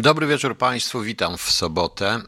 [0.00, 2.20] Dobry wieczór Państwu, witam w sobotę.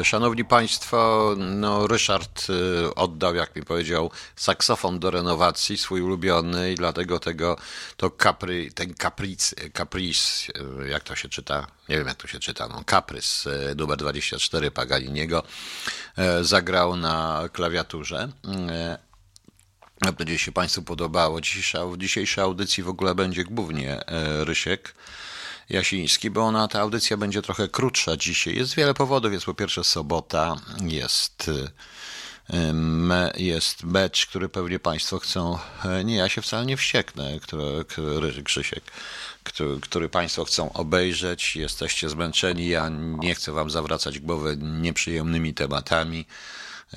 [0.00, 6.72] E, Szanowni Państwo, no Ryszard e, oddał, jak mi powiedział, saksofon do renowacji, swój ulubiony
[6.72, 7.56] i dlatego tego,
[7.96, 12.38] to kapry, ten kapric, caprice, e, jak to się czyta, nie wiem jak to się
[12.38, 15.42] czyta, no kaprys numer 24 Paganiniego
[16.42, 18.28] zagrał na klawiaturze.
[20.04, 21.40] Mam nadzieję, się Państwu podobało.
[21.40, 24.00] Dzisiejsza, w dzisiejszej audycji w ogóle będzie głównie
[24.44, 24.94] Rysiek.
[25.70, 28.56] Jasiński, bo ona, ta audycja będzie trochę krótsza dzisiaj.
[28.56, 29.32] Jest wiele powodów.
[29.32, 31.50] Jest po pierwsze sobota, jest,
[33.36, 35.58] jest mecz, który pewnie Państwo chcą.
[35.84, 38.84] E, nie, ja się wcale nie wścieknę, który, Krzysiek,
[39.44, 41.56] który, który Państwo chcą obejrzeć.
[41.56, 42.68] Jesteście zmęczeni.
[42.68, 46.26] Ja nie chcę Wam zawracać głowy nieprzyjemnymi tematami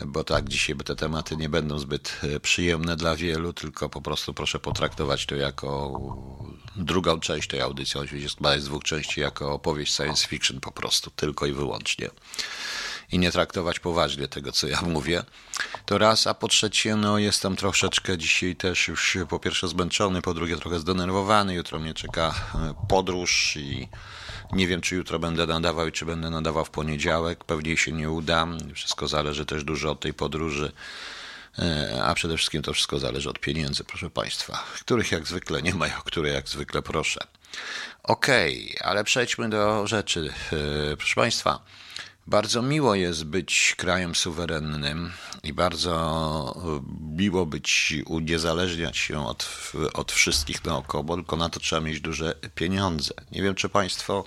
[0.05, 4.33] bo tak, dzisiaj te tematy nie będą zbyt e, przyjemne dla wielu, tylko po prostu
[4.33, 6.01] proszę potraktować to jako
[6.75, 11.11] drugą część tej audycji, oczywiście składa z dwóch części, jako opowieść science fiction po prostu,
[11.15, 12.09] tylko i wyłącznie.
[13.11, 15.23] I nie traktować poważnie tego, co ja mówię.
[15.85, 20.33] To raz, a po trzecie, no jestem troszeczkę dzisiaj też już po pierwsze zmęczony, po
[20.33, 21.53] drugie trochę zdenerwowany.
[21.53, 23.87] Jutro mnie czeka e, podróż i
[24.53, 27.43] nie wiem, czy jutro będę nadawał i czy będę nadawał w poniedziałek.
[27.43, 28.47] Pewnie się nie uda.
[28.73, 30.71] Wszystko zależy też dużo od tej podróży.
[31.59, 35.73] E, a przede wszystkim to wszystko zależy od pieniędzy, proszę Państwa, których jak zwykle nie
[35.73, 37.19] mają, które jak zwykle proszę.
[38.03, 40.33] Okej, okay, ale przejdźmy do rzeczy.
[40.93, 41.59] E, proszę Państwa,
[42.31, 45.11] bardzo miło jest być krajem suwerennym
[45.43, 45.95] i bardzo
[47.01, 53.13] miło być, uniezależniać się od, od wszystkich naokoło, tylko na to trzeba mieć duże pieniądze.
[53.31, 54.23] Nie wiem, czy Państwo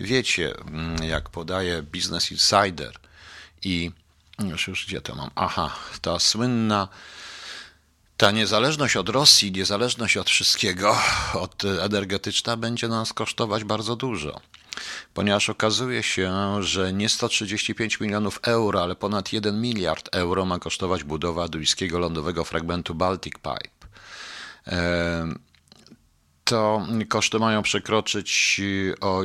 [0.00, 2.92] wiecie, mm, jak podaje Business Insider
[3.62, 3.90] i
[4.38, 5.30] już, już gdzie to mam?
[5.34, 6.88] Aha, ta słynna
[8.16, 10.98] ta niezależność od Rosji, niezależność od wszystkiego,
[11.34, 14.40] od energetyczna będzie nas kosztować bardzo dużo
[15.14, 21.04] ponieważ okazuje się, że nie 135 milionów euro, ale ponad 1 miliard euro ma kosztować
[21.04, 23.86] budowa duńskiego lądowego fragmentu Baltic Pipe.
[26.44, 28.60] To koszty mają przekroczyć,
[29.00, 29.22] o,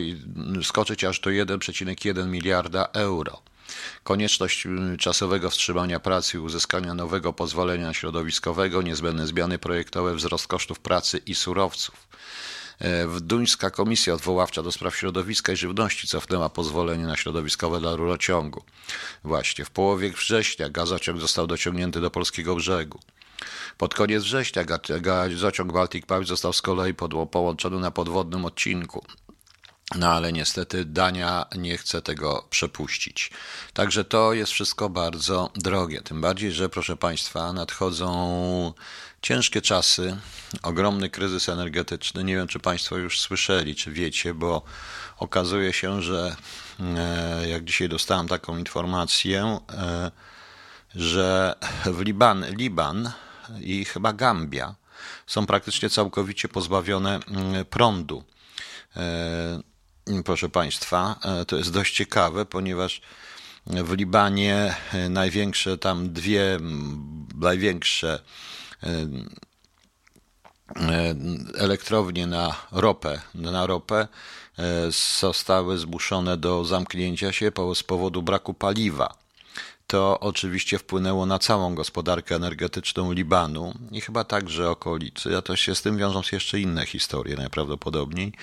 [0.64, 3.42] skoczyć aż do 1,1 miliarda euro.
[4.04, 4.68] Konieczność
[5.00, 11.36] czasowego wstrzymania pracy i uzyskania nowego pozwolenia środowiskowego, niezbędne zmiany projektowe, wzrost kosztów pracy i
[11.36, 12.08] surowców.
[13.22, 18.64] Duńska Komisja Odwoławcza do Spraw Środowiska i Żywności cofnęła pozwolenie na środowiskowe dla rurociągu.
[19.24, 23.00] Właśnie w połowie września gazociąg został dociągnięty do polskiego brzegu.
[23.78, 24.64] Pod koniec września
[25.02, 26.94] gazociąg Baltic Pipe został z kolei
[27.31, 29.06] połączony na podwodnym odcinku.
[29.96, 33.31] No ale niestety Dania nie chce tego przepuścić.
[33.74, 36.02] Także to jest wszystko bardzo drogie.
[36.02, 38.74] Tym bardziej, że proszę Państwa, nadchodzą
[39.22, 40.18] ciężkie czasy,
[40.64, 42.24] ogromny kryzys energetyczny.
[42.24, 44.62] Nie wiem, czy Państwo już słyszeli, czy wiecie, bo
[45.18, 46.36] okazuje się, że
[46.80, 50.12] e, jak dzisiaj dostałem taką informację, e,
[50.96, 51.56] że
[51.86, 53.12] w Liban, Liban
[53.60, 54.76] i chyba Gambia
[55.28, 58.24] są praktycznie całkowicie pozbawione mm, prądu.
[58.96, 59.62] E,
[60.26, 63.02] proszę Państwa, to jest dość ciekawe, ponieważ
[63.66, 64.76] w Libanie
[65.10, 66.60] największe tam dwie
[67.36, 68.20] największe
[71.56, 74.08] elektrownie na ropę, na ropę
[74.59, 79.22] e, zostały zmuszone do zamknięcia się z powodu braku paliwa.
[79.88, 85.75] To oczywiście wpłynęło na całą gospodarkę energetyczną Libanu i chyba także okolicy, a to się
[85.75, 88.34] z tym wiążą się jeszcze inne historie najprawdopodobniej.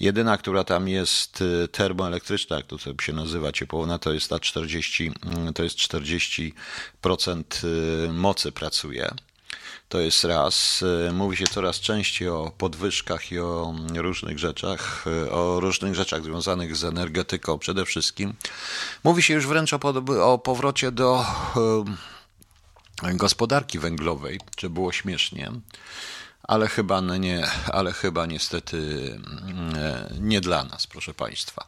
[0.00, 5.12] Jedyna, która tam jest e, termoelektryczna, jak to się nazywa ciepłowna, to jest ta 40,
[5.54, 6.52] to jest 40%
[8.08, 9.10] e, mocy pracuje.
[9.88, 10.84] To jest raz.
[11.08, 16.22] E, mówi się coraz częściej o podwyżkach i o różnych rzeczach, e, o różnych rzeczach
[16.22, 18.34] związanych z energetyką przede wszystkim.
[19.04, 19.78] Mówi się już wręcz o,
[20.32, 21.24] o powrocie do
[23.02, 25.52] e, gospodarki węglowej, czy było śmiesznie
[26.48, 28.78] ale chyba nie, ale chyba niestety
[30.20, 31.66] nie dla nas, proszę Państwa.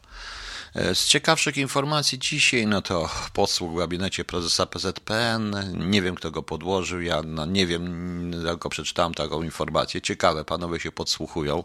[0.94, 5.56] Z ciekawszych informacji dzisiaj, no to podsłuch w gabinecie prezesa PZPN.
[5.90, 7.00] Nie wiem, kto go podłożył.
[7.00, 10.00] Ja no, nie wiem, tylko przeczytałem taką informację.
[10.00, 11.64] Ciekawe, panowie się podsłuchują.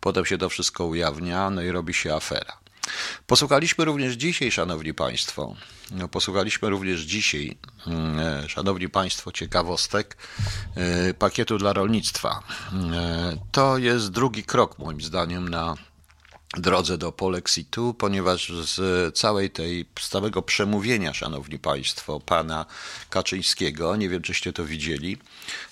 [0.00, 2.58] Potem się to wszystko ujawnia, no i robi się afera.
[3.26, 5.54] Posłuchaliśmy również dzisiaj, Szanowni Państwo,
[5.90, 10.16] no, posłuchaliśmy również dzisiaj, mm, Szanowni Państwo, ciekawostek
[10.74, 12.42] e, pakietu dla rolnictwa.
[12.72, 15.76] E, to jest drugi krok, moim zdaniem, na
[16.56, 22.66] drodze do Polexitu, ponieważ z całej tej, z całego przemówienia, szanowni państwo, pana
[23.10, 25.18] Kaczyńskiego, nie wiem czyście to widzieli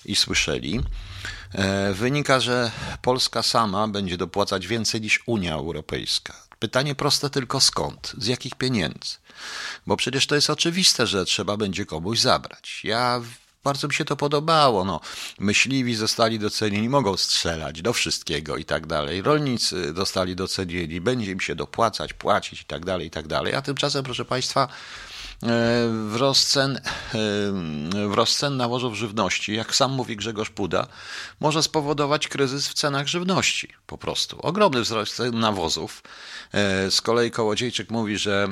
[0.05, 0.81] i słyszeli,
[1.53, 2.71] e, wynika, że
[3.01, 6.49] Polska sama będzie dopłacać więcej niż Unia Europejska.
[6.59, 8.13] Pytanie proste tylko skąd?
[8.17, 9.15] Z jakich pieniędzy?
[9.87, 12.81] Bo przecież to jest oczywiste, że trzeba będzie komuś zabrać.
[12.83, 13.21] Ja
[13.63, 14.85] bardzo mi się to podobało.
[14.85, 14.99] No,
[15.39, 19.21] myśliwi zostali docenieni, mogą strzelać do wszystkiego i tak dalej.
[19.21, 23.55] Rolnicy zostali docenieni, będzie im się dopłacać, płacić i tak dalej, i tak dalej.
[23.55, 24.67] A tymczasem, proszę Państwa,
[26.09, 26.81] wzrost cen,
[28.09, 30.87] wzrost cen nawozów żywności, jak sam mówi Grzegorz Puda,
[31.39, 34.41] może spowodować kryzys w cenach żywności po prostu.
[34.41, 36.03] Ogromny wzrost cen nawozów.
[36.89, 38.47] Z kolei Kołodziejczyk mówi, że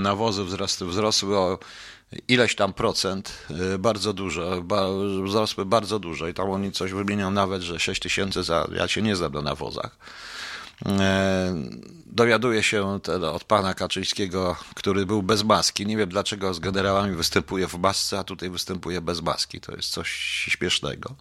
[0.00, 1.58] nawozy wzrosły, wzrosły o
[2.28, 3.46] ileś tam procent,
[3.78, 4.64] bardzo dużo,
[5.24, 9.02] wzrosły bardzo dużo i tam oni coś wymienią nawet, że 6 tysięcy za, ja się
[9.02, 9.98] nie znam na nawozach
[12.06, 13.00] dowiaduje się
[13.32, 15.86] od pana Kaczyńskiego, który był bez maski.
[15.86, 19.60] Nie wiem dlaczego z generałami występuje w masce, a tutaj występuje bez maski.
[19.60, 20.10] To jest coś
[20.48, 21.14] śmiesznego.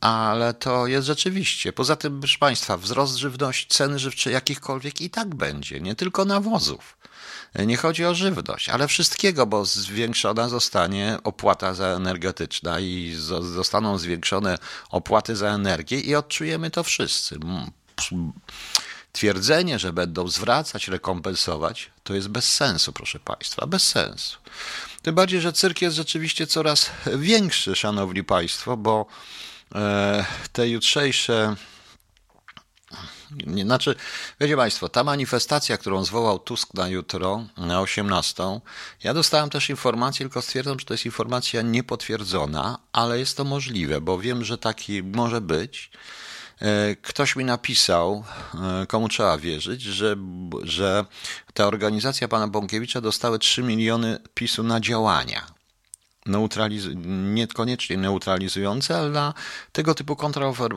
[0.00, 1.72] Ale to jest rzeczywiście.
[1.72, 6.97] Poza tym, proszę Państwa, wzrost żywności, ceny żywcze jakichkolwiek i tak będzie, nie tylko nawozów.
[7.54, 14.58] Nie chodzi o żywność, ale wszystkiego, bo zwiększona zostanie opłata za energetyczna i zostaną zwiększone
[14.90, 17.38] opłaty za energię i odczujemy to wszyscy.
[19.12, 24.38] Twierdzenie, że będą zwracać, rekompensować, to jest bez sensu, proszę Państwa, bez sensu.
[25.02, 29.06] Tym bardziej, że cyrk jest rzeczywiście coraz większy, Szanowni Państwo, bo
[29.74, 31.56] e, te jutrzejsze
[33.62, 33.94] znaczy,
[34.40, 38.60] wiecie Państwo, ta manifestacja, którą zwołał Tusk na jutro, na 18,
[39.04, 44.00] ja dostałem też informację, tylko stwierdzam, że to jest informacja niepotwierdzona, ale jest to możliwe,
[44.00, 45.90] bo wiem, że taki może być.
[46.60, 48.24] E, ktoś mi napisał,
[48.82, 50.16] e, komu trzeba wierzyć, że,
[50.62, 51.04] że
[51.54, 55.57] ta organizacja pana Bąkiewicza dostały 3 miliony PiSu na działania
[56.28, 56.94] neutraliz-
[57.34, 59.34] niekoniecznie neutralizujące, ale na
[59.72, 60.76] tego typu kontraoferty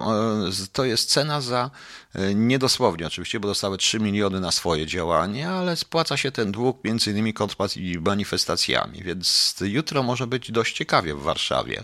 [0.73, 1.71] to jest cena za,
[2.15, 6.83] e, niedosłownie oczywiście, bo dostały 3 miliony na swoje działanie, ale spłaca się ten dług
[6.83, 7.33] między innymi
[8.05, 11.83] manifestacjami, więc jutro może być dość ciekawie w Warszawie.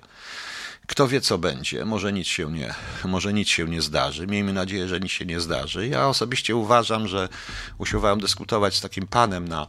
[0.87, 2.73] Kto wie, co będzie, może nic się nie,
[3.05, 4.27] może nic się nie zdarzy.
[4.27, 5.87] Miejmy nadzieję, że nic się nie zdarzy.
[5.87, 7.29] Ja osobiście uważam, że
[7.77, 9.67] usiłowałem dyskutować z takim panem na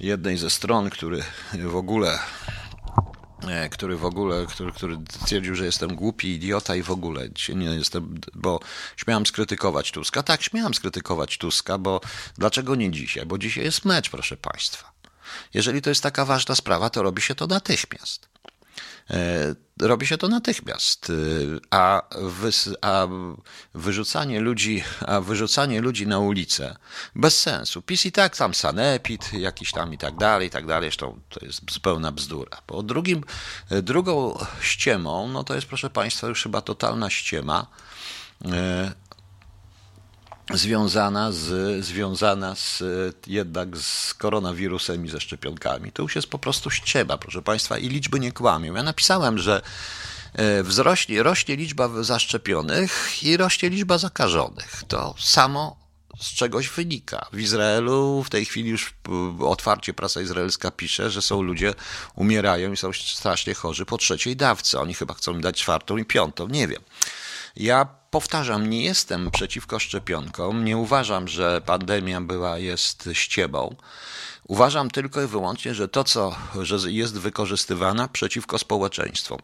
[0.00, 1.22] jednej ze stron, który
[1.54, 2.18] w ogóle
[2.48, 2.59] E,
[3.70, 8.20] który w ogóle, który, który twierdził, że jestem głupi, idiota i w ogóle nie jestem,
[8.34, 8.60] bo
[8.96, 10.22] śmiałem skrytykować Tuska.
[10.22, 12.00] Tak, śmiałem skrytykować Tuska, bo
[12.38, 13.26] dlaczego nie dzisiaj?
[13.26, 14.92] Bo dzisiaj jest mecz, proszę Państwa.
[15.54, 18.29] Jeżeli to jest taka ważna sprawa, to robi się to natychmiast.
[19.10, 21.14] E, robi się to natychmiast, e,
[21.70, 22.02] a,
[22.82, 23.08] a,
[23.74, 26.76] wyrzucanie ludzi, a wyrzucanie ludzi na ulicę
[27.14, 27.82] bez sensu.
[27.82, 31.46] PiS i tak tam sanepid jakiś tam i tak dalej, i tak dalej, zresztą to
[31.46, 32.58] jest zupełna bzdura.
[32.66, 33.24] Po drugim,
[33.70, 37.66] e, drugą ściemą, no to jest proszę Państwa już chyba totalna ściema,
[40.52, 42.82] związana z, związana z
[43.26, 45.92] jednak z koronawirusem i ze szczepionkami.
[45.92, 48.74] To już jest po prostu ściema, proszę Państwa, i liczby nie kłamią.
[48.74, 49.62] Ja napisałem, że
[50.34, 54.82] e, wzrośnie, rośnie liczba zaszczepionych i rośnie liczba zakażonych.
[54.88, 55.80] To samo
[56.20, 57.26] z czegoś wynika.
[57.32, 58.94] W Izraelu w tej chwili już
[59.40, 61.74] otwarcie prasa izraelska pisze, że są ludzie,
[62.14, 64.80] umierają i są strasznie chorzy po trzeciej dawce.
[64.80, 66.82] Oni chyba chcą dać czwartą i piątą, nie wiem.
[67.56, 73.76] Ja powtarzam, nie jestem przeciwko szczepionkom, nie uważam, że pandemia była, jest ściebą.
[74.48, 79.38] Uważam tylko i wyłącznie, że to, co że jest wykorzystywane przeciwko społeczeństwu.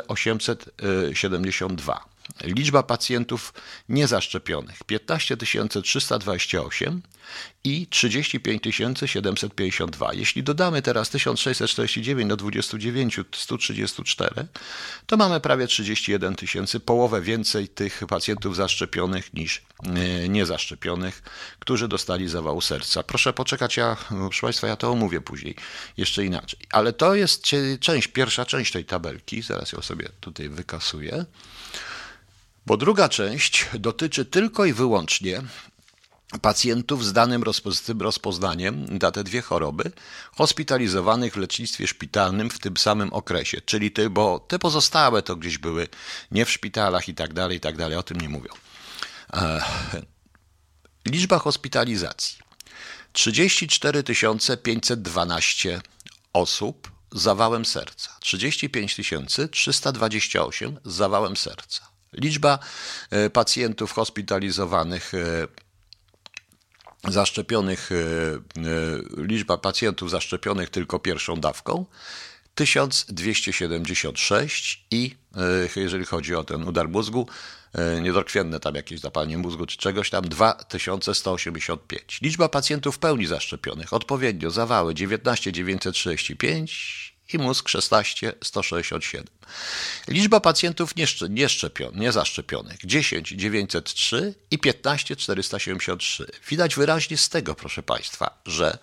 [0.07, 2.12] 872.
[2.43, 3.53] Liczba pacjentów
[3.89, 5.37] niezaszczepionych 15
[5.83, 7.01] 328
[7.63, 8.63] i 35
[9.05, 10.13] 752.
[10.13, 14.47] Jeśli dodamy teraz 1649 do 29 134,
[15.05, 21.23] to mamy prawie 31 tysięcy, połowę więcej tych pacjentów zaszczepionych niż e, niezaszczepionych,
[21.59, 23.03] którzy dostali zawału serca.
[23.03, 25.55] Proszę poczekać, ja, proszę Państwa, ja to omówię później
[25.97, 26.59] jeszcze inaczej.
[26.71, 27.47] Ale to jest
[27.79, 31.25] część, pierwsza część tej tabelki, zaraz ją sobie tutaj wykasuję.
[32.65, 35.41] Bo druga część dotyczy tylko i wyłącznie
[36.41, 37.43] pacjentów z danym
[37.99, 39.91] rozpoznaniem na te dwie choroby,
[40.35, 43.61] hospitalizowanych w lecznictwie szpitalnym w tym samym okresie.
[43.61, 45.87] Czyli ty, bo te pozostałe to gdzieś były
[46.31, 48.53] nie w szpitalach i tak dalej, i tak dalej, o tym nie mówią.
[49.33, 49.61] E,
[51.05, 52.37] liczba hospitalizacji.
[53.13, 54.03] 34
[54.63, 55.81] 512
[56.33, 58.17] osób z zawałem serca.
[58.19, 58.95] 35
[59.51, 61.92] 328 z zawałem serca.
[62.13, 62.59] Liczba
[63.09, 65.47] e, pacjentów hospitalizowanych e,
[67.11, 67.95] zaszczepionych, e,
[69.17, 71.85] liczba pacjentów zaszczepionych tylko pierwszą dawką
[72.55, 75.15] 1276 i
[75.75, 77.27] jeżeli chodzi o ten udar mózgu,
[78.01, 82.19] niedokrwienne tam jakieś zapalenie mózgu czy czegoś tam 2185.
[82.21, 89.27] Liczba pacjentów w pełni zaszczepionych odpowiednio zawały 19935 i mózg 16 167.
[90.07, 90.93] Liczba pacjentów
[91.29, 96.25] nieszczepionych, niezaszczepionych 10 903 i 15 473.
[96.49, 98.77] Widać wyraźnie z tego, proszę Państwa, że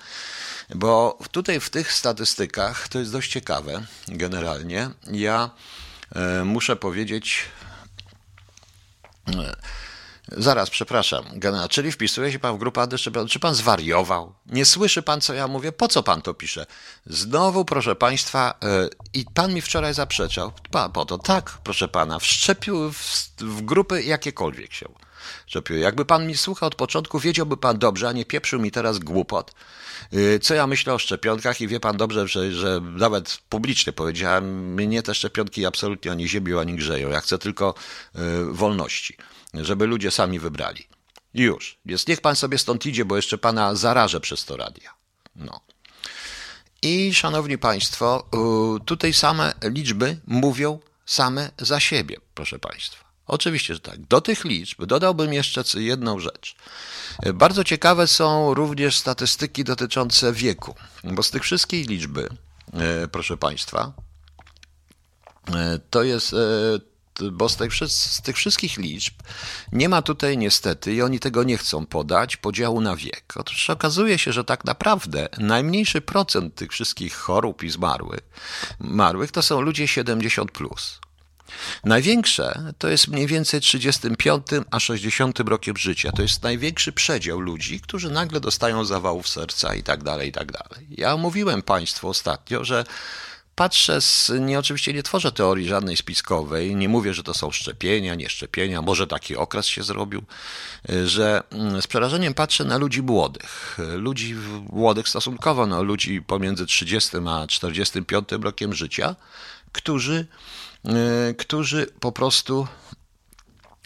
[0.75, 4.91] bo tutaj w tych statystykach to jest dość ciekawe generalnie.
[5.13, 5.51] Ja
[6.15, 7.45] e, muszę powiedzieć.
[10.31, 12.97] E, Zaraz, przepraszam, generał, czyli wpisuje się pan w grupę AD
[13.29, 14.35] Czy pan zwariował?
[14.47, 15.73] Nie słyszy pan, co ja mówię?
[15.73, 16.67] Po co pan to pisze?
[17.07, 20.53] Znowu, proszę państwa, yy, i pan mi wczoraj zaprzeczał.
[20.71, 24.87] Pa, po to, tak, proszę pana, wszczepił w, w grupy jakiekolwiek się.
[25.47, 25.77] Szczepił.
[25.77, 29.53] Jakby pan mi słuchał od początku, wiedziałby pan dobrze, a nie pieprzył mi teraz głupot.
[30.13, 34.75] Yy, co ja myślę o szczepionkach i wie pan dobrze, że, że nawet publicznie powiedziałem,
[34.75, 37.09] mnie te szczepionki absolutnie ani ziemią, ani grzeją.
[37.09, 37.75] Ja chcę tylko
[38.15, 39.17] yy, wolności
[39.55, 40.87] żeby ludzie sami wybrali.
[41.35, 41.79] Już.
[41.87, 44.95] Więc niech pan sobie stąd idzie, bo jeszcze pana zarażę przez to radia.
[45.37, 45.61] No.
[46.83, 48.29] I szanowni państwo,
[48.87, 53.11] tutaj same liczby mówią same za siebie, proszę państwa.
[53.27, 54.01] Oczywiście, że tak.
[54.01, 56.57] Do tych liczb dodałbym jeszcze jedną rzecz.
[57.35, 62.29] Bardzo ciekawe są również statystyki dotyczące wieku, bo z tych wszystkich liczby,
[63.05, 63.93] y, proszę państwa,
[65.49, 65.53] y,
[65.91, 66.37] to jest
[67.33, 69.15] bo z tych, z tych, wszystkich liczb
[69.73, 73.33] nie ma tutaj niestety, i oni tego nie chcą podać, podziału na wiek.
[73.37, 78.21] Otóż okazuje się, że tak naprawdę najmniejszy procent tych wszystkich chorób i zmarłych,
[78.81, 80.53] zmarłych to są ludzie 70.
[80.53, 81.01] Plus.
[81.85, 86.13] Największe to jest mniej więcej 35 a 60 rokiem życia.
[86.13, 90.53] To jest największy przedział ludzi, którzy nagle dostają zawałów serca i tak dalej, i tak
[90.53, 90.87] dalej.
[90.91, 92.85] Ja mówiłem Państwu ostatnio, że
[93.61, 98.15] patrzę, z, nie oczywiście nie tworzę teorii żadnej spiskowej, nie mówię, że to są szczepienia,
[98.15, 100.23] nie szczepienia, może taki okres się zrobił,
[101.05, 104.37] że mm, z przerażeniem patrzę na ludzi młodych, ludzi
[104.73, 109.17] młodych stosunkowo, no, ludzi pomiędzy 30 a 45 rokiem życia,
[109.73, 110.27] którzy,
[110.85, 112.67] e, którzy po prostu,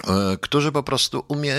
[0.05, 1.55] e, którzy po prostu umie,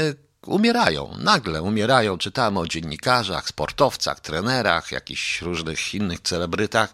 [0.45, 2.17] umierają, nagle umierają.
[2.17, 6.93] Czytamy o dziennikarzach, sportowcach, trenerach, jakichś różnych innych celebrytach,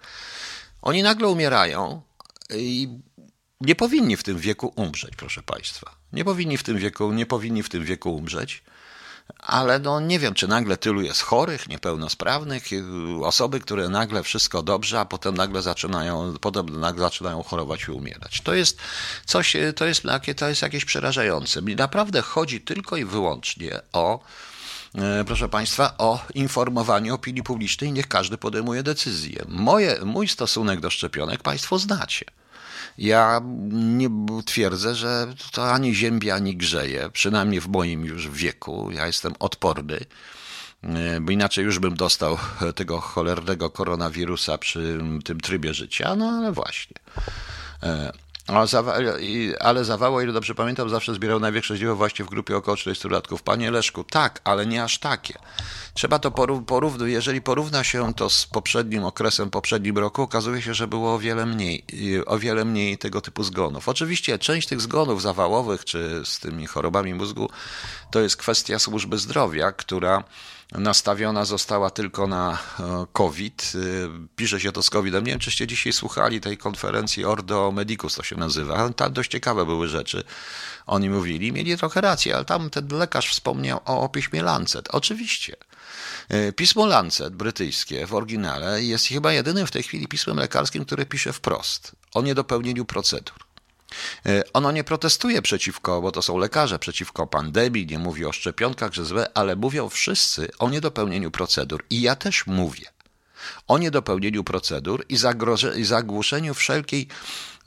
[0.82, 2.02] oni nagle umierają
[2.56, 2.90] i
[3.62, 5.96] nie powinni w tym wieku umrzeć, proszę Państwa.
[6.14, 8.64] Nie powinni w tym wieku, nie powinni w tym wieku umrzeć.
[9.40, 12.64] Ale no nie wiem, czy nagle tylu jest chorych, niepełnosprawnych,
[13.24, 18.42] osoby, które nagle wszystko dobrze, a potem nagle zaczynają, potem nagle zaczynają chorować i umierać.
[18.42, 18.78] To jest
[19.26, 20.04] coś, to jest,
[20.38, 21.62] to jest jakieś przerażające.
[21.62, 24.20] Mi naprawdę chodzi tylko i wyłącznie o
[25.26, 27.92] proszę Państwa, o informowaniu opinii publicznej.
[27.92, 29.46] Niech każdy podejmuje decyzję.
[29.48, 32.26] Moje, mój stosunek do szczepionek Państwo znacie.
[32.98, 34.10] Ja nie
[34.46, 38.92] twierdzę, że to ani ziębi, ani grzeje, przynajmniej w moim już wieku.
[38.92, 40.00] Ja jestem odporny,
[41.22, 42.38] bo inaczej już bym dostał
[42.76, 46.96] tego cholernego koronawirusa przy tym trybie życia, no ale właśnie.
[49.60, 53.10] Ale Zawało, o ile dobrze pamiętam, zawsze zbierał największe dzieło właśnie w grupie około 40
[53.10, 53.44] latków.
[53.44, 55.34] Panie Leszku, tak, ale nie aż takie.
[55.94, 56.32] Trzeba to
[56.66, 61.20] porównać, jeżeli porówna się to z poprzednim okresem, poprzednim roku, okazuje się, że było o
[61.20, 61.86] wiele mniej,
[62.26, 63.90] o wiele mniej tego typu zgonów.
[63.90, 67.50] Oczywiście część tych zgonów zawałowych, czy z tymi chorobami mózgu,
[68.12, 70.24] to jest kwestia służby zdrowia, która
[70.72, 73.74] nastawiona została tylko na e, COVID.
[73.76, 73.80] E,
[74.36, 75.24] pisze się to z COVID-em.
[75.24, 78.90] Nie wiem, czyście dzisiaj słuchali tej konferencji Ordo Medicus, to się nazywa.
[78.90, 80.24] Tam dość ciekawe były rzeczy.
[80.88, 84.88] Oni mówili, mieli trochę rację, ale tam ten lekarz wspomniał o opiśmie Lancet.
[84.92, 85.56] Oczywiście.
[86.30, 91.06] E, pismo Lancet brytyjskie w oryginale jest chyba jedynym w tej chwili pismem lekarskim, które
[91.06, 93.51] pisze wprost o niedopełnieniu procedur.
[94.26, 98.94] E, ono nie protestuje przeciwko, bo to są lekarze, przeciwko pandemii, nie mówi o szczepionkach,
[98.94, 101.86] że złe, ale mówią wszyscy o niedopełnieniu procedur.
[101.90, 102.86] I ja też mówię
[103.68, 105.18] o niedopełnieniu procedur i,
[105.76, 107.08] i zagłuszeniu wszelkiej,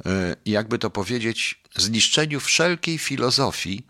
[0.07, 3.87] e, jakby to powiedzieć, zniszczeniu wszelkiej filozofii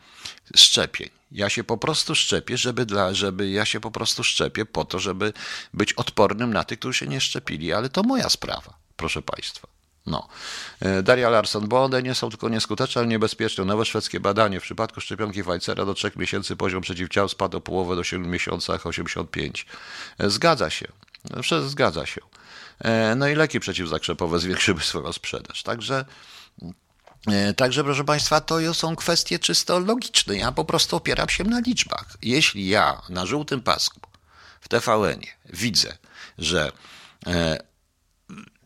[0.56, 1.08] szczepień.
[1.32, 4.98] Ja się po prostu szczepię, żeby, dla, żeby ja się po prostu szczepię po to,
[4.98, 5.32] żeby
[5.74, 9.73] być odpornym na tych, którzy się nie szczepili, ale to moja sprawa, proszę Państwa.
[10.06, 10.28] No.
[10.80, 13.64] E, Daria Larsson, bo one nie są tylko nieskuteczne, ale niebezpieczne.
[13.64, 14.60] Nowe szwedzkie badanie.
[14.60, 18.86] W przypadku szczepionki Pfizera do 3 miesięcy poziom przeciwciał spadł o połowę do 7 miesiącach
[18.86, 19.66] 85.
[20.18, 20.86] E, zgadza się.
[21.66, 22.20] Zgadza się.
[22.78, 25.62] E, no i leki przeciwzakrzepowe zwiększyły swoją sprzedaż.
[25.62, 26.04] Także
[27.56, 30.36] Także, proszę Państwa, to są kwestie czysto logiczne.
[30.36, 32.16] Ja po prostu opieram się na liczbach.
[32.22, 34.00] Jeśli ja na żółtym pasku
[34.60, 35.96] w TVN-ie widzę,
[36.38, 36.72] że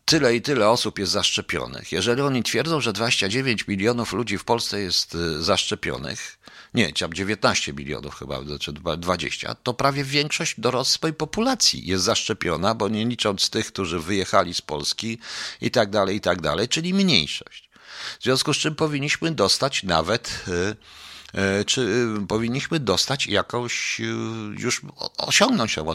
[0.09, 1.91] tyle i tyle osób jest zaszczepionych.
[1.91, 6.39] Jeżeli oni twierdzą, że 29 milionów ludzi w Polsce jest y, zaszczepionych,
[6.73, 13.05] nie, 19 milionów chyba, czy 20, to prawie większość dorosłej populacji jest zaszczepiona, bo nie
[13.05, 15.19] licząc tych, którzy wyjechali z Polski
[15.61, 17.69] i tak dalej, i tak dalej, czyli mniejszość.
[18.19, 20.75] W związku z czym powinniśmy dostać nawet y, E,
[21.65, 24.03] czy e, powinniśmy dostać jakąś, e,
[24.57, 24.81] już
[25.17, 25.85] osiągnąć tę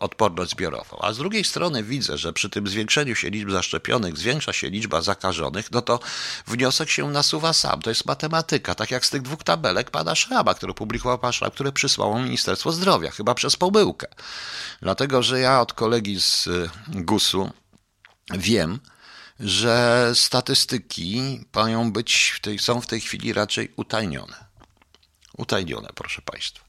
[0.00, 0.98] odporność zbiorową.
[1.00, 5.02] A z drugiej strony widzę, że przy tym zwiększeniu się liczb zaszczepionych zwiększa się liczba
[5.02, 6.00] zakażonych, no to
[6.46, 7.82] wniosek się nasuwa sam.
[7.82, 11.54] To jest matematyka, tak jak z tych dwóch tabelek pana Szraba, który publikował pan Szrab,
[11.54, 14.06] które przysłało Ministerstwo Zdrowia, chyba przez pomyłkę.
[14.82, 16.48] Dlatego, że ja od kolegi z
[16.88, 17.50] GUS-u
[18.30, 18.80] wiem,
[19.40, 24.43] że statystyki mają być w tej, są w tej chwili raczej utajnione.
[25.36, 26.64] Utajnione, proszę Państwa.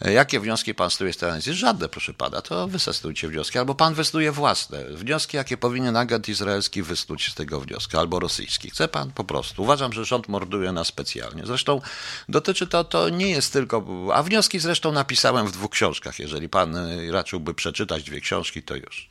[0.00, 1.54] E, jakie wnioski pan z tej analizy?
[1.54, 2.42] Żadne, proszę pana.
[2.42, 3.58] To wysestujcie wnioski.
[3.58, 4.84] Albo pan wysnuje własne.
[4.84, 8.70] Wnioski, jakie powinien agent izraelski wysnuć z tego wniosku, albo rosyjski.
[8.70, 9.62] Chce pan po prostu.
[9.62, 11.42] Uważam, że rząd morduje nas specjalnie.
[11.46, 11.80] Zresztą
[12.28, 13.84] dotyczy to, to nie jest tylko.
[14.14, 16.18] A wnioski zresztą napisałem w dwóch książkach.
[16.18, 19.10] Jeżeli pan e, raczyłby przeczytać dwie książki, to już.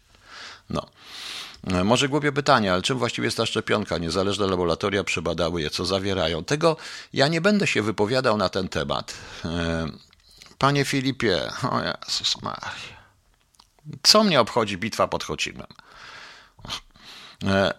[0.69, 0.89] No.
[1.67, 3.97] E, może głupie pytanie, ale czym właściwie jest ta szczepionka?
[3.97, 6.43] Niezależne laboratoria przebadały je, co zawierają.
[6.43, 6.77] Tego
[7.13, 9.13] ja nie będę się wypowiadał na ten temat.
[9.45, 9.87] E,
[10.57, 13.01] panie Filipie, o Jezus Maria.
[14.03, 15.67] Co mnie obchodzi bitwa pod Chocimem?
[17.43, 17.73] E,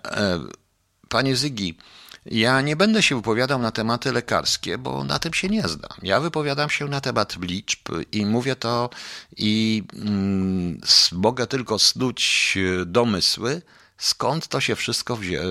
[1.09, 1.79] panie Zygi,
[2.27, 5.99] ja nie będę się wypowiadał na tematy lekarskie, bo na tym się nie znam.
[6.03, 8.91] Ja wypowiadam się na temat liczb i mówię to
[9.37, 10.81] i mm,
[11.13, 13.63] mogę tylko snuć e, domysły,
[13.99, 15.45] skąd to się wszystko wzięło,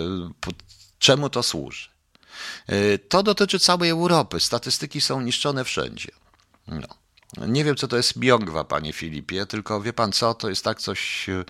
[1.00, 1.90] czemu to służy.
[2.68, 4.40] E, to dotyczy całej Europy.
[4.40, 6.12] Statystyki są niszczone wszędzie.
[6.68, 6.88] No.
[7.48, 10.80] Nie wiem, co to jest Miongwa, panie Filipie, tylko wie pan co, to jest tak
[10.80, 11.30] coś.
[11.30, 11.44] E,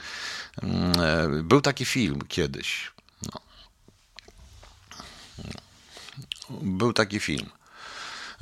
[0.63, 2.91] mm, był taki film kiedyś.
[6.61, 7.49] Był taki film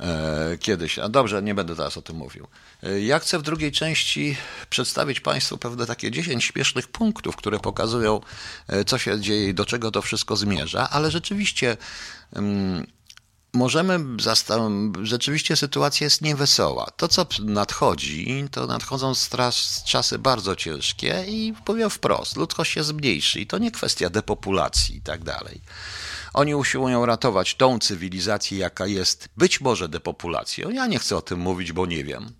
[0.00, 0.98] e, kiedyś.
[0.98, 2.46] A dobrze, nie będę teraz o tym mówił.
[2.82, 4.36] E, ja chcę w drugiej części
[4.70, 8.20] przedstawić Państwu pewne takie 10 śmiesznych punktów, które pokazują,
[8.68, 11.76] e, co się dzieje i do czego to wszystko zmierza, ale rzeczywiście
[12.32, 12.86] um,
[13.52, 13.98] możemy
[15.02, 16.86] rzeczywiście sytuacja jest niewesoła.
[16.96, 19.12] To, co nadchodzi, to nadchodzą
[19.84, 25.00] czasy bardzo ciężkie i powiem wprost, ludzkość się zmniejszy i to nie kwestia depopulacji i
[25.00, 25.60] tak dalej.
[26.34, 30.70] Oni usiłują ratować tą cywilizację, jaka jest być może depopulacją.
[30.70, 32.32] Ja nie chcę o tym mówić, bo nie wiem.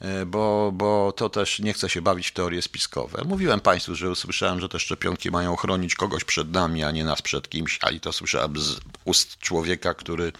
[0.00, 3.22] E, bo, bo to też nie chcę się bawić w teorie spiskowe.
[3.24, 7.22] Mówiłem Państwu, że usłyszałem, że te szczepionki mają chronić kogoś przed nami, a nie nas
[7.22, 10.32] przed kimś, a i to słyszałem z ust człowieka, który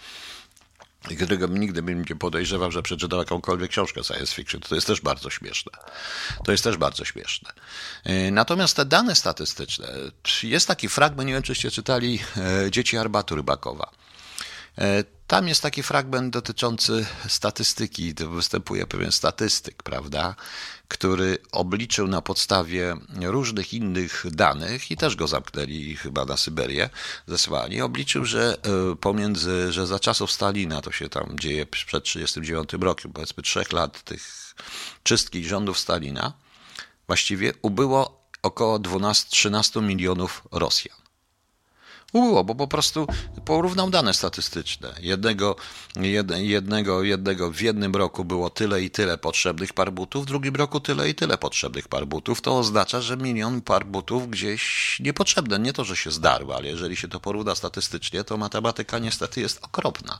[1.01, 4.61] którego nigdy bym nie podejrzewał, że przeczytał jakąkolwiek książkę science fiction.
[4.61, 5.71] To jest też bardzo śmieszne.
[6.43, 7.49] To jest też bardzo śmieszne.
[8.03, 9.87] E, natomiast te dane statystyczne,
[10.43, 13.91] jest taki fragment, nie wiem czyście czytali, e, Dzieci Arbatu Rybakowa.
[15.29, 18.13] Tam jest taki fragment dotyczący statystyki.
[18.13, 20.35] Występuje pewien statystyk, prawda,
[20.87, 26.89] który obliczył na podstawie różnych innych danych i też go zamknęli chyba na Syberię,
[27.27, 27.81] zesłali.
[27.81, 28.57] Obliczył, że
[28.91, 33.71] e, pomiędzy, że za czasów Stalina, to się tam dzieje przed 1939 rokiem, powiedzmy trzech
[33.71, 34.55] lat tych
[35.03, 36.33] czystki rządów Stalina,
[37.07, 40.98] właściwie ubyło około 12-13 milionów Rosjan.
[42.13, 43.07] Ubyło, bo po prostu
[43.45, 44.95] porównał dane statystyczne.
[45.01, 45.55] Jednego,
[46.41, 50.79] jednego, jednego w jednym roku było tyle i tyle potrzebnych par butów, w drugim roku
[50.79, 52.41] tyle i tyle potrzebnych par butów.
[52.41, 55.59] To oznacza, że milion par butów gdzieś niepotrzebne.
[55.59, 59.59] Nie to, że się zdarły, ale jeżeli się to porówna statystycznie, to matematyka niestety jest
[59.65, 60.19] okropna.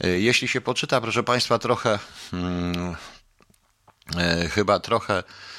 [0.00, 1.98] Jeśli się poczyta, proszę Państwa, trochę,
[2.30, 2.96] hmm,
[4.50, 5.57] chyba trochę E,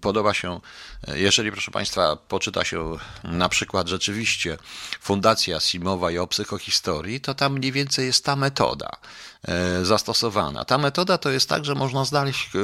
[0.00, 0.60] podoba się,
[1.14, 4.58] jeżeli proszę Państwa poczyta się na przykład rzeczywiście
[5.00, 8.90] Fundacja Simowa i o psychohistorii, to tam mniej więcej jest ta metoda
[9.48, 10.64] e, zastosowana.
[10.64, 12.58] Ta metoda to jest tak, że można znaleźć e,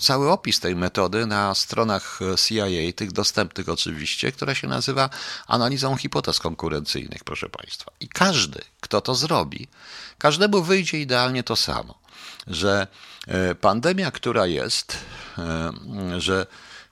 [0.00, 5.10] cały opis tej metody na stronach CIA, tych dostępnych oczywiście, która się nazywa
[5.46, 7.92] analizą hipotez konkurencyjnych, proszę Państwa.
[8.00, 9.68] I każdy, kto to zrobi,
[10.18, 11.99] każdemu wyjdzie idealnie to samo,
[12.46, 12.86] że
[13.60, 14.98] pandemia, która jest,
[15.38, 16.46] E, że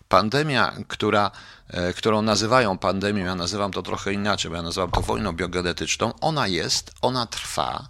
[0.09, 1.31] pandemia, która,
[1.69, 6.13] e, którą nazywają pandemią, ja nazywam to trochę inaczej, bo ja nazywam to wojną biogenetyczną,
[6.21, 7.89] ona jest, ona trwa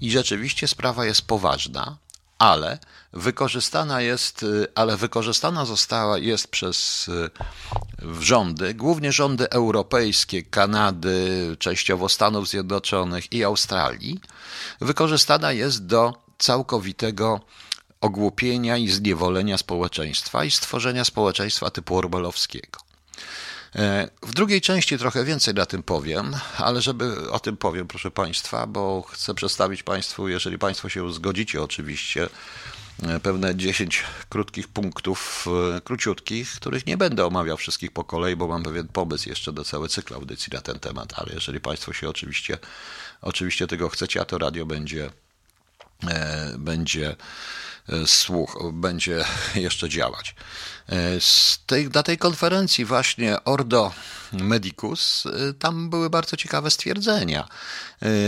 [0.00, 1.96] i rzeczywiście sprawa jest poważna,
[2.38, 2.78] ale
[3.12, 7.10] wykorzystana jest, e, ale wykorzystana została jest przez
[8.20, 14.20] rządy, głównie rządy europejskie, Kanady, częściowo Stanów Zjednoczonych i Australii,
[14.80, 17.40] wykorzystana jest do całkowitego
[18.00, 22.80] ogłupienia i zniewolenia społeczeństwa i stworzenia społeczeństwa typu orwellowskiego.
[23.76, 28.10] E, w drugiej części trochę więcej na tym powiem, ale żeby o tym powiem, proszę
[28.10, 32.28] Państwa, bo chcę przedstawić Państwu, jeżeli Państwo się zgodzicie oczywiście,
[33.02, 38.48] e, pewne 10 krótkich punktów, e, króciutkich, których nie będę omawiał wszystkich po kolei, bo
[38.48, 42.08] mam pewien pomysł jeszcze do cały cykl audycji na ten temat, ale jeżeli Państwo się
[42.08, 42.58] oczywiście,
[43.22, 45.10] oczywiście tego chcecie, a to radio będzie,
[46.58, 47.16] będzie
[48.06, 50.34] słuch będzie jeszcze działać.
[50.88, 50.96] E,
[51.66, 53.92] tej, na tej konferencji właśnie Ordo
[54.32, 57.48] Medicus, e, tam były bardzo ciekawe stwierdzenia.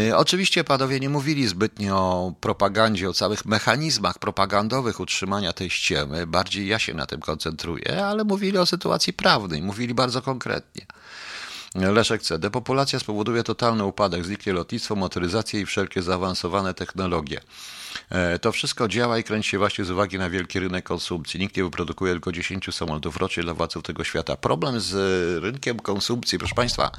[0.08, 6.26] E, oczywiście panowie nie mówili zbytnio o propagandzie, o całych mechanizmach propagandowych utrzymania tej ściemy,
[6.26, 10.86] bardziej ja się na tym koncentruję, ale mówili o sytuacji prawnej, mówili bardzo konkretnie.
[11.74, 12.38] Leszek C.
[12.38, 17.40] Depopulacja spowoduje totalny upadek, zniknie lotnictwo, motoryzację i wszelkie zaawansowane technologie.
[18.10, 21.40] E, to wszystko działa i kręci się właśnie z uwagi na wielki rynek konsumpcji.
[21.40, 24.36] Nikt nie wyprodukuje tylko 10 samolotów rocznie dla władców tego świata.
[24.36, 24.94] Problem z
[25.42, 26.90] rynkiem konsumpcji, proszę Państwa,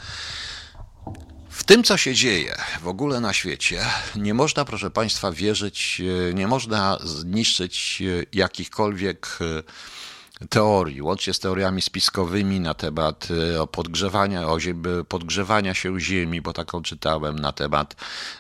[1.50, 6.34] w tym, co się dzieje w ogóle na świecie, nie można, proszę Państwa, wierzyć, e,
[6.34, 9.40] nie można zniszczyć e, jakichkolwiek
[10.50, 13.28] teorii, łącznie z teoriami spiskowymi na temat
[13.62, 14.42] e, podgrzewania,
[15.08, 17.96] podgrzewania się Ziemi, bo taką czytałem, na temat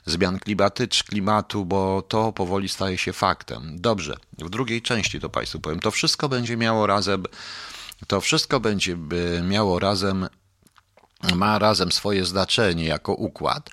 [0.05, 3.81] zmian klimatycznych, klimatu, bo to powoli staje się faktem.
[3.81, 5.79] Dobrze, w drugiej części to Państwu powiem.
[5.79, 7.23] To wszystko będzie miało razem,
[8.07, 8.97] to wszystko będzie
[9.43, 10.27] miało razem,
[11.35, 13.69] ma razem swoje znaczenie jako układ.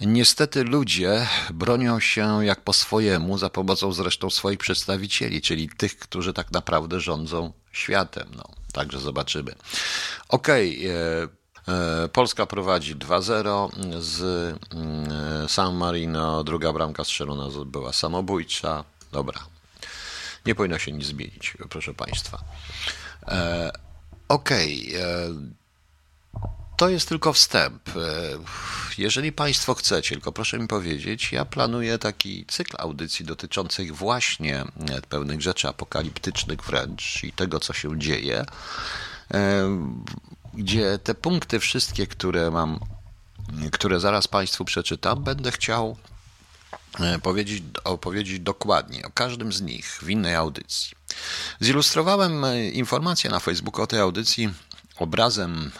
[0.00, 6.32] Niestety ludzie bronią się jak po swojemu, za pomocą zresztą swoich przedstawicieli, czyli tych, którzy
[6.32, 8.28] tak naprawdę rządzą światem.
[8.36, 9.54] No, także zobaczymy.
[10.28, 10.78] Okej.
[10.78, 10.92] Okay,
[11.68, 14.22] e, e, Polska prowadzi 2-0 z
[14.74, 16.44] mm, San Marino.
[16.44, 18.84] Druga bramka strzelona była samobójcza.
[19.12, 19.40] Dobra.
[20.46, 22.38] Nie powinno się nic zmienić, proszę Państwa.
[23.28, 23.72] E,
[24.28, 24.88] okej.
[24.88, 25.61] Okay.
[26.82, 27.88] To jest tylko wstęp.
[27.88, 27.92] E,
[28.98, 35.02] jeżeli Państwo chcecie, tylko proszę mi powiedzieć, ja planuję taki cykl audycji dotyczących właśnie e,
[35.08, 38.44] pewnych rzeczy apokaliptycznych wręcz i tego, co się dzieje,
[39.34, 39.68] e,
[40.54, 42.78] gdzie te punkty wszystkie, które mam,
[43.72, 45.96] które zaraz Państwu przeczytam, będę chciał
[47.22, 50.90] powiedzieć, opowiedzieć dokładnie o każdym z nich w innej audycji.
[51.62, 54.50] Zilustrowałem informację na Facebooku o tej audycji
[54.98, 55.70] obrazem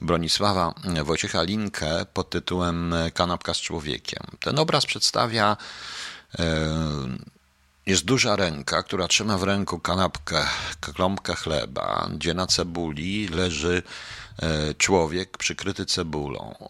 [0.00, 0.74] Bronisława
[1.04, 4.26] Wojciecha Linkę pod tytułem Kanapka z człowiekiem.
[4.40, 5.56] Ten obraz przedstawia
[6.38, 6.44] e,
[7.86, 10.46] jest duża ręka, która trzyma w ręku kanapkę,
[10.80, 13.82] kląbkę chleba, gdzie na cebuli leży
[14.78, 16.68] człowiek przykryty cebulą,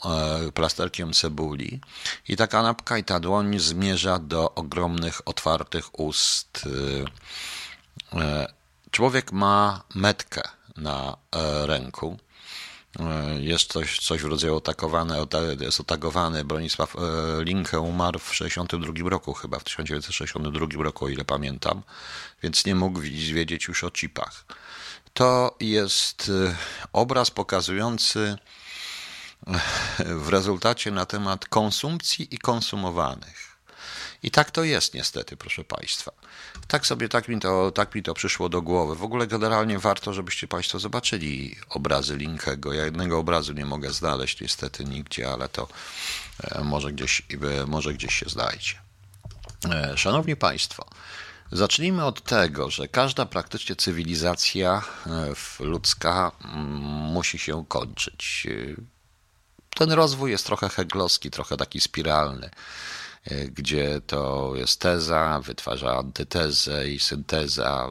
[0.54, 1.80] plasterkiem cebuli
[2.28, 6.68] i ta kanapka i ta dłoń zmierza do ogromnych, otwartych ust.
[8.90, 10.42] Człowiek ma metkę
[10.76, 11.16] na
[11.66, 12.18] ręku
[13.00, 15.26] E, jest coś, coś w rodzaju otakowane,
[15.60, 16.44] jest otagowany.
[16.44, 16.98] Bronisław e,
[17.44, 21.82] Linke umarł w 1962 roku, chyba w 1962 roku, o ile pamiętam,
[22.42, 24.44] więc nie mógł wiedzieć już o chipach.
[25.14, 26.56] To jest e,
[26.92, 28.36] obraz pokazujący
[29.98, 33.51] w rezultacie na temat konsumpcji i konsumowanych.
[34.22, 36.12] I tak to jest niestety, proszę Państwa.
[36.68, 38.96] Tak sobie, tak mi, to, tak mi to przyszło do głowy.
[38.96, 42.72] W ogóle generalnie warto, żebyście Państwo zobaczyli obrazy Linkego.
[42.72, 45.68] Ja jednego obrazu nie mogę znaleźć niestety nigdzie, ale to
[46.44, 47.22] e, może gdzieś,
[47.60, 48.74] e, może gdzieś się znajdzie.
[49.70, 50.86] E, szanowni Państwo,
[51.52, 54.82] zacznijmy od tego, że każda praktycznie cywilizacja
[55.60, 56.66] ludzka mm,
[57.12, 58.46] musi się kończyć.
[59.74, 62.50] Ten rozwój jest trochę heglowski, trochę taki spiralny.
[63.24, 67.90] E, gdzie to jest teza, wytwarza antytezę i synteza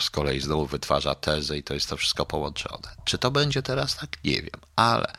[0.00, 2.88] z kolei znowu wytwarza tezę i to jest to wszystko połączone.
[3.04, 4.08] Czy to będzie teraz tak?
[4.24, 5.12] Nie wiem, ale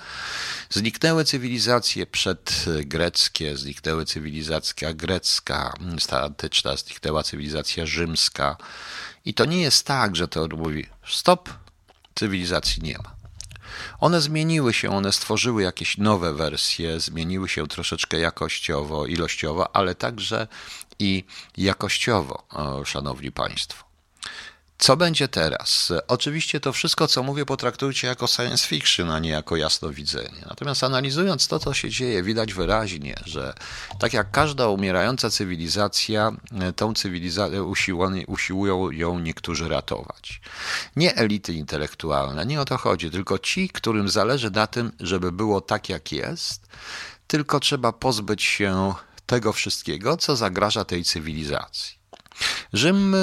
[0.70, 5.74] zniknęły cywilizacje przedgreckie, zniknęły cywilizacja grecka,
[6.08, 8.58] ta antyczna, zniknęła cywilizacja rzymska
[9.26, 11.50] i to nie jest tak, że to mówi stop,
[12.16, 13.23] cywilizacji nie ma.
[14.00, 20.48] One zmieniły się, one stworzyły jakieś nowe wersje, zmieniły się troszeczkę jakościowo, ilościowo, ale także
[21.00, 21.24] i
[21.58, 22.44] jakościowo,
[22.86, 23.93] szanowni państwo.
[24.78, 25.94] Co będzie teraz?
[26.08, 30.46] Oczywiście to wszystko, co mówię, potraktujcie jako science fiction, a nie jako jasnowidzenie.
[30.50, 33.54] Natomiast analizując to, co się dzieje, widać wyraźnie, że
[34.00, 36.32] tak jak każda umierająca cywilizacja,
[36.76, 37.64] tą cywilizację
[38.28, 40.42] usiłują ją niektórzy ratować.
[40.96, 45.62] Nie elity intelektualne, nie o to chodzi, tylko ci, którym zależy na tym, żeby było
[45.62, 46.68] tak, jak jest,
[47.28, 48.94] tylko trzeba pozbyć się
[49.26, 52.03] tego wszystkiego, co zagraża tej cywilizacji.
[52.74, 53.18] Rzym e,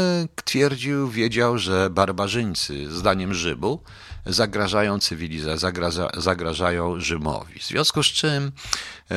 [0.44, 3.82] twierdził, wiedział, że barbarzyńcy, zdaniem Rzymu,
[4.26, 7.60] zagrażają cywilizacji, zagraża, zagrażają Rzymowi.
[7.60, 8.52] W związku z czym
[9.10, 9.14] e,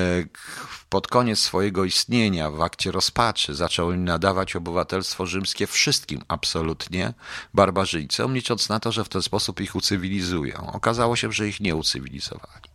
[0.90, 7.14] pod koniec swojego istnienia w akcie rozpaczy zaczął nadawać obywatelstwo rzymskie wszystkim absolutnie
[7.54, 10.72] barbarzyńcom, licząc na to, że w ten sposób ich ucywilizują.
[10.74, 12.70] Okazało się, że ich nie ucywilizowali.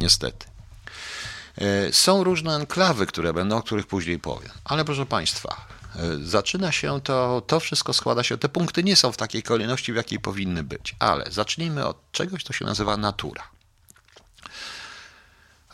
[0.00, 0.46] Niestety.
[1.58, 4.52] E, są różne enklawy, które będą, o których później powiem.
[4.64, 5.66] Ale proszę Państwa,
[6.22, 9.96] zaczyna się to, to wszystko składa się, te punkty nie są w takiej kolejności, w
[9.96, 13.54] jakiej powinny być, ale zacznijmy od czegoś, co się nazywa natura.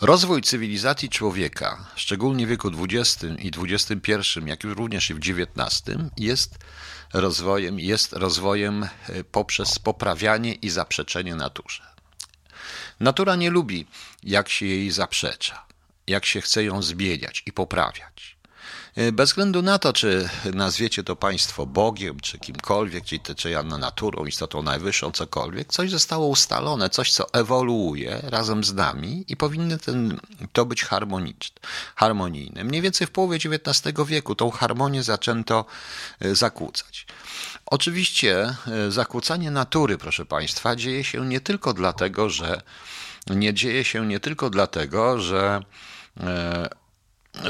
[0.00, 4.12] Rozwój cywilizacji człowieka, szczególnie w wieku XX i XXI,
[4.46, 6.58] jak również i w XIX, jest
[7.12, 8.88] rozwojem, jest rozwojem e,
[9.24, 11.82] poprzez poprawianie i zaprzeczenie naturze.
[13.00, 13.86] Natura nie lubi,
[14.22, 15.66] jak się jej zaprzecza,
[16.06, 18.39] jak się chce ją zmieniać i poprawiać.
[18.96, 24.26] E, bez względu na to, czy nazwiecie to państwo Bogiem, czy kimkolwiek, czy, czy naturą,
[24.26, 30.20] istotą najwyższą, cokolwiek, coś zostało ustalone, coś, co ewoluuje razem z nami i powinny ten,
[30.52, 31.60] to być harmoniczne,
[31.94, 32.64] harmonijne.
[32.64, 35.64] Mniej więcej w połowie XIX wieku tą harmonię zaczęto
[36.20, 37.06] e, zakłócać.
[37.66, 42.62] Oczywiście e, zakłócanie natury, proszę Państwa, dzieje się nie tylko dlatego, że
[43.30, 45.62] nie dzieje się nie tylko dlatego, że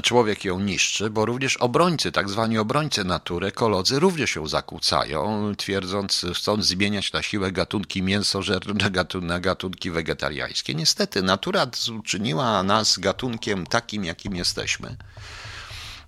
[0.03, 6.27] człowiek ją niszczy, bo również obrońcy, tak zwani obrońcy natury, ekolodzy, również ją zakłócają, twierdząc,
[6.35, 8.91] chcąc zmieniać na siłę gatunki mięsożerne
[9.23, 10.75] na gatunki wegetariańskie.
[10.75, 11.67] Niestety, natura
[11.99, 14.97] uczyniła nas gatunkiem takim, jakim jesteśmy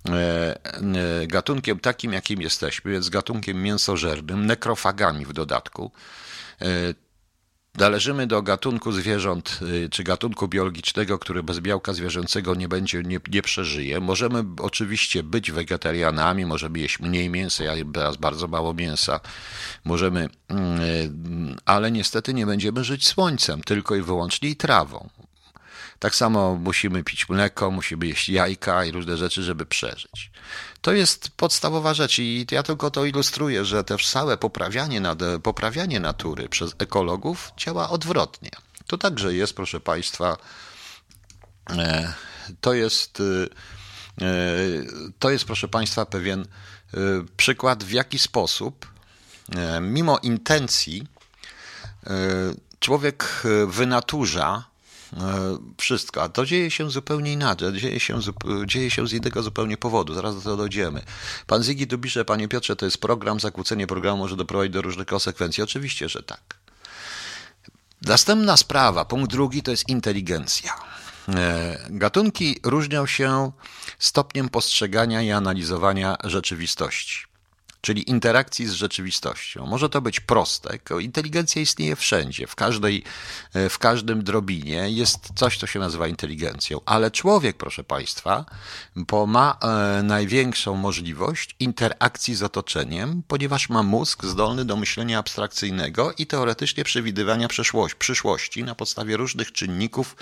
[0.09, 5.91] e, e, gatunkiem takim, jakim jesteśmy, więc gatunkiem mięsożernym, nekrofagami w dodatku.
[7.77, 13.19] Należymy do gatunku zwierząt, y, czy gatunku biologicznego, który bez białka zwierzęcego nie będzie, nie,
[13.31, 13.99] nie przeżyje.
[13.99, 19.19] Możemy oczywiście być wegetarianami, możemy jeść mniej mięsa, ja teraz bardzo mało mięsa.
[19.85, 21.11] Możemy, mm, y,
[21.65, 25.09] ale niestety nie będziemy żyć słońcem, tylko i wyłącznie trawą.
[26.03, 30.31] Tak samo musimy pić mleko, musimy jeść jajka i różne rzeczy, żeby przeżyć.
[30.81, 35.01] To jest podstawowa rzecz i ja tylko to ilustruję, że też całe poprawianie,
[35.43, 38.49] poprawianie natury przez ekologów działa odwrotnie.
[38.87, 40.37] To także jest, proszę Państwa,
[41.69, 42.13] e,
[42.61, 43.19] to jest,
[44.21, 44.25] e,
[45.19, 46.97] to jest, proszę Państwa, pewien e,
[47.37, 48.87] przykład, w jaki sposób,
[49.81, 51.07] mimo intencji,
[52.79, 54.72] człowiek wynaturza E,
[55.77, 56.23] wszystko.
[56.23, 58.19] A to dzieje się zupełnie inaczej, dzieje się,
[58.65, 60.13] dzieje się z innego zupełnie powodu.
[60.13, 61.03] Zaraz do tego dojdziemy.
[61.47, 65.07] Pan Zigi tu pisze, panie Piotrze, to jest program, zakłócenie programu może doprowadzić do różnych
[65.07, 65.63] konsekwencji.
[65.63, 66.57] Oczywiście, że tak.
[68.01, 70.73] Następna sprawa, punkt drugi, to jest inteligencja.
[71.29, 73.51] E, gatunki różnią się
[73.99, 77.32] stopniem postrzegania i analizowania rzeczywistości
[77.83, 79.65] czyli interakcji z rzeczywistością.
[79.65, 80.77] Może to być proste.
[80.99, 83.03] Inteligencja istnieje wszędzie, w, każdej,
[83.53, 88.45] e, w każdym drobinie jest coś, co się nazywa inteligencją, ale człowiek, proszę Państwa,
[89.27, 96.27] ma e, największą możliwość interakcji z otoczeniem, ponieważ ma mózg zdolny do myślenia abstrakcyjnego i
[96.27, 100.15] teoretycznie przewidywania przyszłości, przyszłości na podstawie różnych czynników,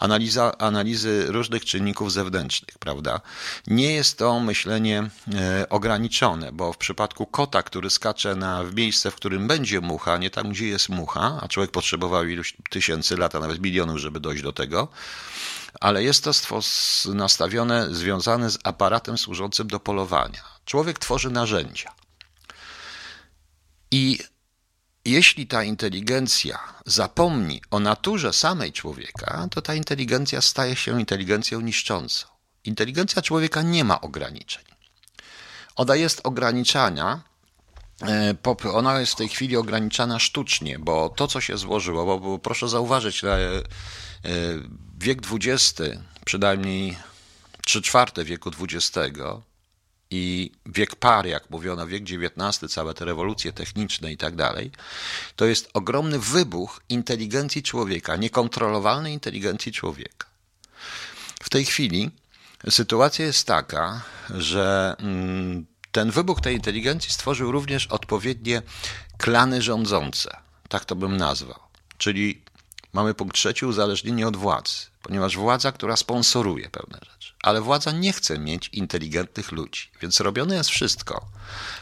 [0.00, 3.20] analiza, analizy różnych czynników zewnętrznych, prawda?
[3.66, 8.74] Nie jest to myślenie e, ograniczone, bo w przypadku przypadku kota, który skacze na, w
[8.74, 13.16] miejsce, w którym będzie mucha, nie tam, gdzie jest mucha, a człowiek potrzebował iluś tysięcy
[13.16, 14.88] lat, a nawet milionów, żeby dojść do tego,
[15.80, 16.60] ale jest to
[17.14, 20.42] nastawione, związane z aparatem służącym do polowania.
[20.64, 21.92] Człowiek tworzy narzędzia.
[23.90, 24.18] I
[25.04, 32.26] jeśli ta inteligencja zapomni o naturze samej człowieka, to ta inteligencja staje się inteligencją niszczącą.
[32.64, 34.73] Inteligencja człowieka nie ma ograniczeń.
[35.76, 37.22] Ona jest ograniczana,
[38.02, 38.34] e,
[38.72, 42.68] ona jest w tej chwili ograniczana sztucznie, bo to, co się złożyło, bo, bo proszę
[42.68, 43.62] zauważyć, e,
[44.98, 45.82] wiek XX,
[46.24, 46.96] przynajmniej
[47.64, 48.98] 3 czwarte wieku XX
[50.10, 54.70] i wiek par, jak mówiono, wiek XIX, całe te rewolucje techniczne i tak dalej,
[55.36, 60.26] to jest ogromny wybuch inteligencji człowieka, niekontrolowalnej inteligencji człowieka.
[61.42, 62.10] W tej chwili
[62.70, 68.62] Sytuacja jest taka, że mm, ten wybuch tej inteligencji stworzył również odpowiednie
[69.18, 70.36] klany rządzące.
[70.68, 71.58] Tak to bym nazwał.
[71.98, 72.42] Czyli
[72.92, 78.12] mamy punkt trzeci, uzależnienie od władzy, ponieważ władza, która sponsoruje pewne rzeczy, ale władza nie
[78.12, 81.26] chce mieć inteligentnych ludzi, więc robione jest wszystko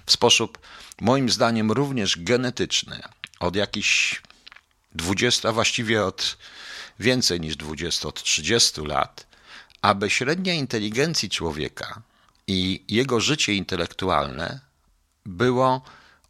[0.07, 0.59] w sposób,
[1.01, 3.03] moim zdaniem, również genetyczny,
[3.41, 4.23] od jakichś
[4.95, 6.37] 20, a właściwie od
[6.99, 9.32] więcej niż 20, od 30 lat,
[9.83, 12.03] aby średnia inteligencji człowieka
[12.47, 14.61] i jego życie intelektualne
[15.27, 15.83] było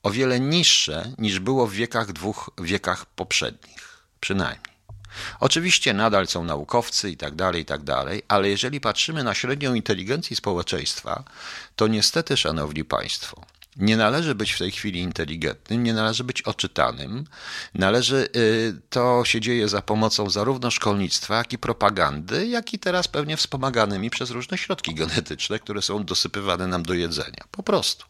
[0.03, 4.73] o wiele niższe niż było w wiekach dwóch wiekach poprzednich, przynajmniej.
[5.41, 9.75] Oczywiście nadal są naukowcy i tak dalej, i tak dalej, ale jeżeli patrzymy na średnią
[9.75, 11.25] inteligencji społeczeństwa,
[11.77, 13.45] to niestety, szanowni państwo,
[13.77, 17.25] nie należy być w tej chwili inteligentnym, nie należy być oczytanym.
[17.75, 23.09] Należy, y, to się dzieje za pomocą zarówno szkolnictwa, jak i propagandy, jak i teraz
[23.09, 27.45] pewnie wspomaganymi przez różne środki genetyczne, które są dosypywane nam do jedzenia.
[27.51, 28.05] Po prostu.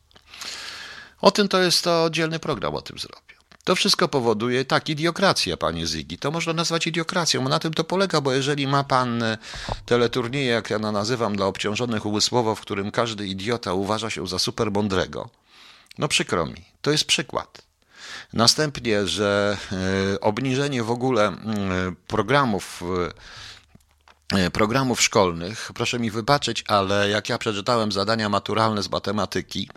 [1.21, 3.33] O tym to jest to oddzielny program, o tym zrobię.
[3.65, 6.19] To wszystko powoduje, tak, idiokracja, panie Zygi.
[6.19, 7.49] To można nazwać idiokracją.
[7.49, 9.39] Na tym to polega, bo jeżeli ma pan e,
[9.87, 14.73] teleturnieje, jak ja nazywam, dla obciążonych umysłowo, w którym każdy idiota uważa się za super
[14.73, 15.31] mądrego,
[15.99, 17.63] no przykro mi, to jest przykład.
[18.33, 19.57] Następnie, że
[20.13, 21.35] e, obniżenie w ogóle e,
[22.07, 22.83] programów
[24.33, 25.71] e, programów szkolnych.
[25.75, 29.69] Proszę mi wybaczyć, ale jak ja przeczytałem zadania maturalne z matematyki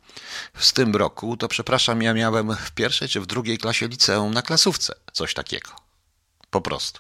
[0.54, 4.41] w tym roku, to przepraszam, ja miałem w pierwszej czy w drugiej klasie liceum na
[4.41, 5.71] klasówce coś takiego.
[6.49, 6.99] Po prostu.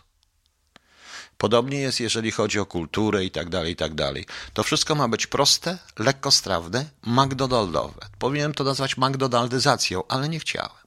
[1.37, 4.25] Podobnie jest, jeżeli chodzi o kulturę i tak dalej, i tak dalej.
[4.53, 8.07] To wszystko ma być proste, lekkostrawne, McDonaldowe.
[8.19, 10.85] Powinienem to nazwać McDonaldyzacją, ale nie chciałem.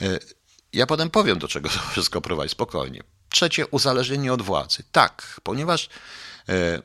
[0.00, 0.18] E,
[0.72, 3.02] ja potem powiem, do czego to wszystko prowadzi, spokojnie.
[3.28, 4.82] Trzecie, uzależnienie od władzy.
[4.92, 5.88] Tak, ponieważ
[6.48, 6.82] e,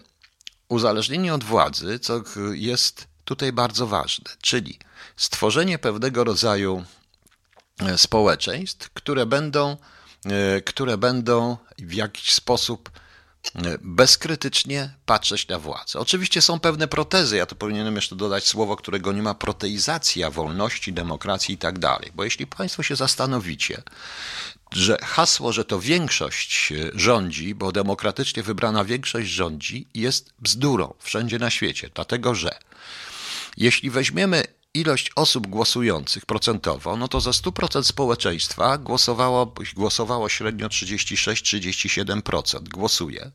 [0.69, 2.23] uzależnienie od władzy, co
[2.54, 4.80] jest tutaj bardzo ważne, czyli
[5.17, 6.86] stworzenie pewnego rodzaju
[7.80, 9.78] e, społeczeństw, które będą
[10.65, 12.89] które będą w jakiś sposób
[13.55, 15.99] e, bezkrytycznie patrzeć na władzę.
[15.99, 20.93] Oczywiście są pewne protezy, ja tu powinienem jeszcze dodać słowo, którego nie ma, proteizacja wolności,
[20.93, 22.12] demokracji i tak dalej.
[22.15, 23.82] Bo jeśli Państwo się zastanowicie,
[24.71, 31.39] że hasło, że to większość e, rządzi, bo demokratycznie wybrana większość rządzi, jest bzdurą wszędzie
[31.39, 32.58] na świecie, dlatego że
[33.58, 42.67] jeśli weźmiemy ilość osób głosujących procentowo, no to za 100% społeczeństwa głosowało, głosowało średnio 36-37%
[42.67, 43.32] głosuje.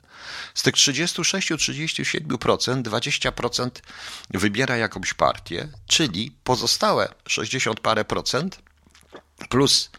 [0.55, 3.70] Z tych 36-37% 20%
[4.31, 8.59] wybiera jakąś partię, czyli pozostałe 60 parę procent
[9.49, 9.90] plus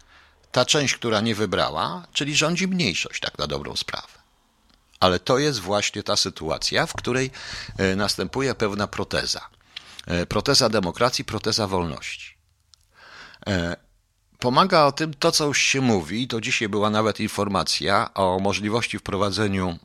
[0.51, 4.07] ta część, która nie wybrała, czyli rządzi mniejszość, tak na dobrą sprawę.
[4.99, 7.31] Ale to jest właśnie ta sytuacja, w której
[7.77, 9.54] e, następuje pewna proteza.
[10.07, 12.37] E, proteza demokracji, proteza wolności.
[13.47, 13.75] E,
[14.39, 18.99] pomaga o tym to, co już się mówi, to dzisiaj była nawet informacja o możliwości
[18.99, 19.79] wprowadzeniu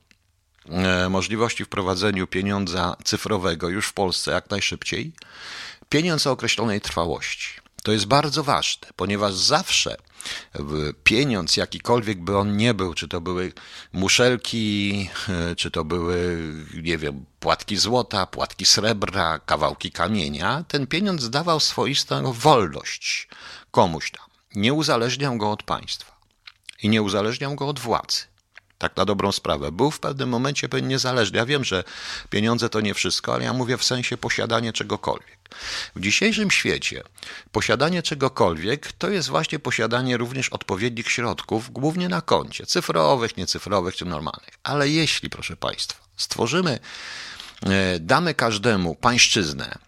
[0.69, 5.13] e, możliwości wprowadzeniu pieniądza cyfrowego już w Polsce jak najszybciej.
[5.89, 7.61] Pieniądz o określonej trwałości.
[7.83, 9.97] To jest bardzo ważne, ponieważ zawsze
[11.05, 13.53] pieniądz, jakikolwiek by on nie był, czy to były
[13.93, 15.09] muszelki,
[15.57, 16.39] czy to były,
[16.83, 23.29] nie wiem, płatki złota, płatki srebra, kawałki kamienia, ten pieniądz dawał swoistą wolność
[23.71, 24.25] komuś tam.
[24.55, 26.17] Nie uzależniał go od państwa
[26.83, 28.30] i nie uzależniał go od władzy.
[28.81, 29.73] Tak na dobrą sprawę.
[29.73, 31.39] Był w pewnym momencie pewnie niezależny.
[31.39, 31.85] Ja wiem, że
[32.31, 35.39] pieniądze to nie wszystko, ale ja mówię w sensie posiadanie czegokolwiek.
[35.97, 37.03] W dzisiejszym świecie
[37.53, 44.05] posiadanie czegokolwiek to jest właśnie posiadanie również odpowiednich środków, głównie na koncie, cyfrowych, niecyfrowych czy
[44.05, 44.51] normalnych.
[44.63, 46.79] Ale jeśli, proszę Państwa, stworzymy,
[47.67, 49.79] e, damy każdemu pańszczyznę,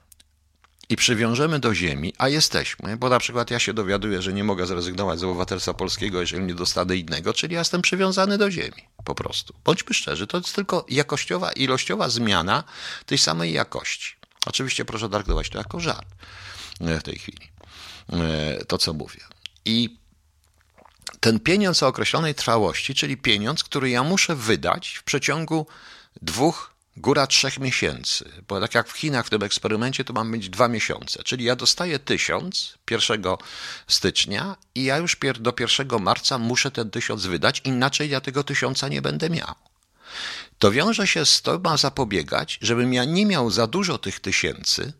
[0.93, 4.67] i przywiążemy do ziemi, a jesteśmy, bo na przykład ja się dowiaduję, że nie mogę
[4.67, 9.15] zrezygnować z obywatelstwa polskiego, jeżeli nie dostanę innego, czyli ja jestem przywiązany do ziemi, po
[9.15, 9.55] prostu.
[9.65, 12.65] Bądźmy szczerzy, to jest tylko jakościowa, ilościowa zmiana
[13.07, 14.17] tej samej jakości.
[14.47, 16.09] Oczywiście proszę traktować to jako żart
[16.81, 17.51] e, w tej chwili,
[18.13, 19.21] e, to co mówię.
[19.65, 19.99] I
[21.21, 25.67] ten pieniądz o określonej trwałości, czyli pieniądz, który ja muszę wydać w przeciągu
[26.23, 30.49] dwóch, góra trzech miesięcy, bo tak jak w Chinach w tym eksperymencie to mam mieć
[30.49, 33.23] dwa miesiące, czyli ja dostaję tysiąc 1
[33.89, 38.89] stycznia i ja już do 1 marca muszę ten tysiąc wydać, inaczej ja tego tysiąca
[38.89, 39.55] nie będę miał.
[40.59, 44.93] To wiąże się z to, ma zapobiegać, żebym ja nie miał za dużo tych tysięcy,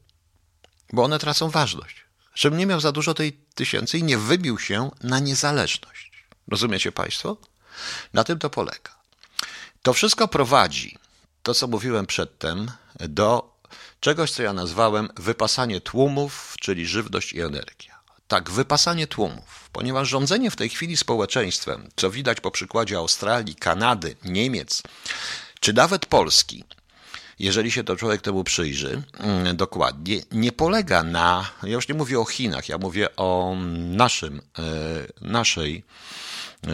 [0.93, 1.97] bo one tracą ważność.
[2.35, 6.13] Żebym nie miał za dużo tej tysięcy i nie wybił się na niezależność.
[6.49, 7.37] Rozumiecie Państwo?
[8.13, 8.95] Na tym to polega.
[9.83, 10.99] To wszystko prowadzi,
[11.43, 12.71] to co mówiłem przedtem,
[13.01, 13.53] do
[14.01, 17.99] czegoś, co ja nazwałem wypasanie tłumów, czyli żywność i energia.
[18.29, 24.17] Tak, wypasanie tłumów, ponieważ rządzenie w tej chwili społeczeństwem, co widać po przykładzie Australii, Kanady,
[24.25, 24.83] Niemiec,
[25.61, 26.65] czy nawet Polski,
[27.39, 32.21] jeżeli się to człowiek temu przyjrzy mm, dokładnie, nie polega na, ja już nie mówię
[32.21, 34.63] o Chinach, ja mówię o naszym, e,
[35.21, 35.85] naszej,
[36.67, 36.71] e,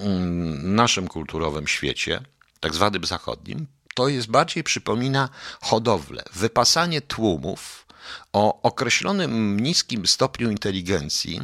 [0.00, 2.20] mm, naszym kulturowym świecie,
[2.64, 5.28] tak zwanym zachodnim, to jest bardziej przypomina
[5.60, 7.86] hodowlę, wypasanie tłumów
[8.32, 11.40] o określonym niskim stopniu inteligencji,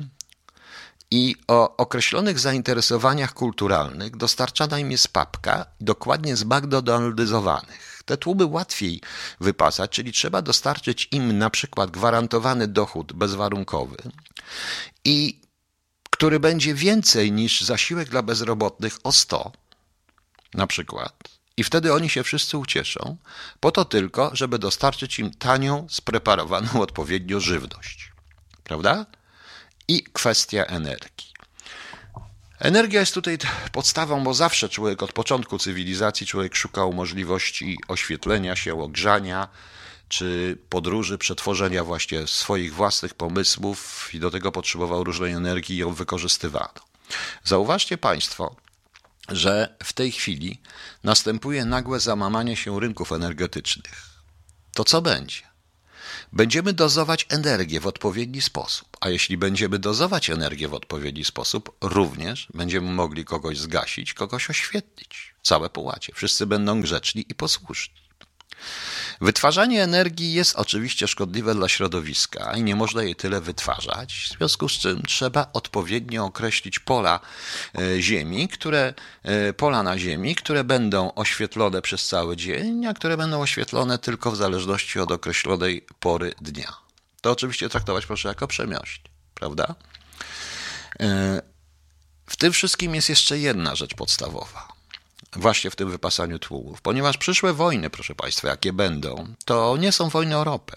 [1.11, 8.03] i o określonych zainteresowaniach kulturalnych dostarczana im jest papka, dokładnie zmagdonaldyzowanych.
[8.05, 9.01] Te tłumy łatwiej
[9.41, 13.97] wypasać, czyli trzeba dostarczyć im na przykład gwarantowany dochód bezwarunkowy
[15.05, 15.41] i
[16.11, 19.53] który będzie więcej niż zasiłek dla bezrobotnych o 100
[20.55, 21.15] na przykład.
[21.57, 23.17] I wtedy oni się wszyscy ucieszą,
[23.61, 28.13] po to tylko, żeby dostarczyć im tanią, spreparowaną odpowiednio żywność.
[28.65, 29.07] Prawda?
[29.91, 31.31] i kwestia energii.
[32.59, 33.39] Energia jest tutaj
[33.73, 39.49] podstawą, bo zawsze człowiek od początku cywilizacji człowiek szukał możliwości oświetlenia się, ogrzania,
[40.09, 45.95] czy podróży, przetworzenia właśnie swoich własnych pomysłów i do tego potrzebował różnej energii i ją
[45.95, 46.81] wykorzystywano.
[47.45, 48.57] Zauważcie Państwo,
[49.31, 50.61] że w tej chwili
[51.05, 54.11] następuje nagłe zamamanie się rynków energetycznych.
[54.75, 55.51] To co będzie?
[56.33, 62.49] Będziemy dozować energię w odpowiedni sposób, a jeśli będziemy dozować energię w odpowiedni sposób, również
[62.55, 65.35] będziemy mogli kogoś zgasić, kogoś oświetlić.
[65.43, 66.13] Całe połacie.
[66.15, 68.00] Wszyscy będą grzeczni i posłuszni.
[69.21, 74.69] Wytwarzanie energii jest oczywiście szkodliwe dla środowiska i nie można jej tyle wytwarzać, w związku
[74.69, 77.21] z czym trzeba odpowiednio określić pola
[77.79, 83.17] e, Ziemi, które, e, pola na Ziemi, które będą oświetlone przez cały dzień, a które
[83.17, 86.73] będą oświetlone tylko w zależności od określonej pory dnia.
[87.21, 89.01] To oczywiście traktować proszę jako przemiośl,
[89.35, 89.75] prawda?
[91.01, 91.43] E,
[92.27, 94.70] w tym wszystkim jest jeszcze jedna rzecz podstawowa
[95.37, 96.83] właśnie w tym wypasaniu tłumów.
[96.83, 100.77] Ponieważ przyszłe wojny, proszę Państwa, jakie będą, to nie są wojny o ropę.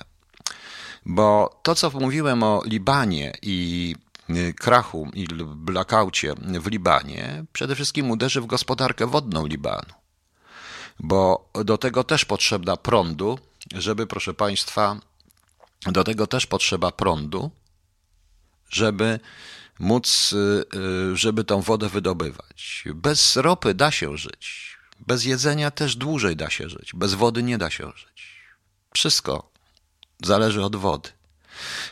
[1.06, 3.96] Bo to, co mówiłem o Libanie i
[4.30, 9.94] y, krachu i blackoutie w Libanie, przede wszystkim uderzy w gospodarkę wodną Libanu.
[11.00, 13.40] Bo do tego też potrzebna prądu,
[13.76, 15.00] żeby, proszę Państwa,
[15.86, 17.52] do tego też potrzeba prądu,
[18.70, 19.20] żeby
[19.80, 20.66] móc, y,
[21.14, 22.84] y, żeby tą wodę wydobywać.
[22.96, 24.78] Bez ropy da się żyć.
[25.00, 26.92] Bez jedzenia też dłużej da się żyć.
[26.94, 28.34] Bez wody nie da się żyć.
[28.94, 29.52] Wszystko
[30.24, 31.10] zależy od wody.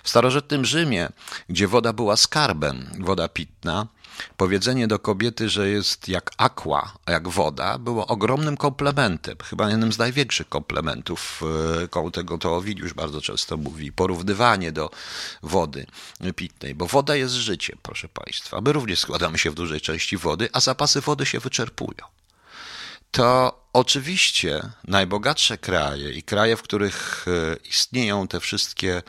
[0.04, 1.10] W starożytnym Rzymie,
[1.50, 3.88] gdzie woda była skarbem, woda pitna,
[4.38, 9.98] Powiedzenie do kobiety, że jest jak aqua, jak woda, było ogromnym komplementem, chyba jednym z
[9.98, 11.42] największych komplementów.
[11.84, 13.92] E, koło tego to Owidiusz bardzo często mówi.
[13.92, 14.90] Porównywanie do
[15.44, 15.86] wody
[16.36, 18.62] pitnej, bo woda jest życiem, proszę Państwa.
[18.62, 22.06] My również składamy się w dużej części wody, a zapasy wody się wyczerpują.
[23.12, 29.02] To oczywiście najbogatsze kraje i kraje, w których e, istnieją te wszystkie.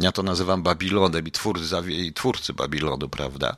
[0.00, 1.82] Ja to nazywam Babilonem i twórcy,
[2.14, 3.56] twórcy Babilonu, prawda?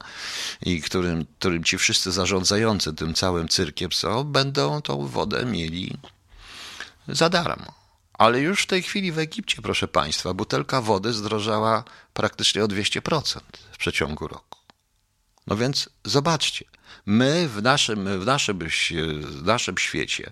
[0.62, 5.99] I którym, którym ci wszyscy zarządzający tym całym cyrkiem są, będą tą wodę mieli
[7.09, 7.74] za darmo.
[8.12, 13.41] Ale już w tej chwili w Egipcie, proszę Państwa, butelka wody zdrożała praktycznie o 200%
[13.72, 14.59] w przeciągu roku.
[15.47, 16.64] No więc zobaczcie,
[17.07, 18.59] my w naszym, w naszym,
[19.20, 20.30] w naszym świecie,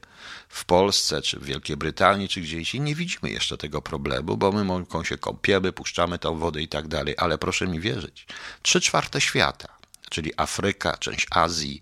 [0.49, 4.65] w Polsce, czy w Wielkiej Brytanii, czy gdzieś nie widzimy jeszcze tego problemu, bo my
[4.65, 8.27] mogą się kąpiemy, puszczamy tą wodę i tak dalej, ale proszę mi wierzyć,
[8.63, 9.69] trzy czwarte świata,
[10.11, 11.81] czyli Afryka, część Azji,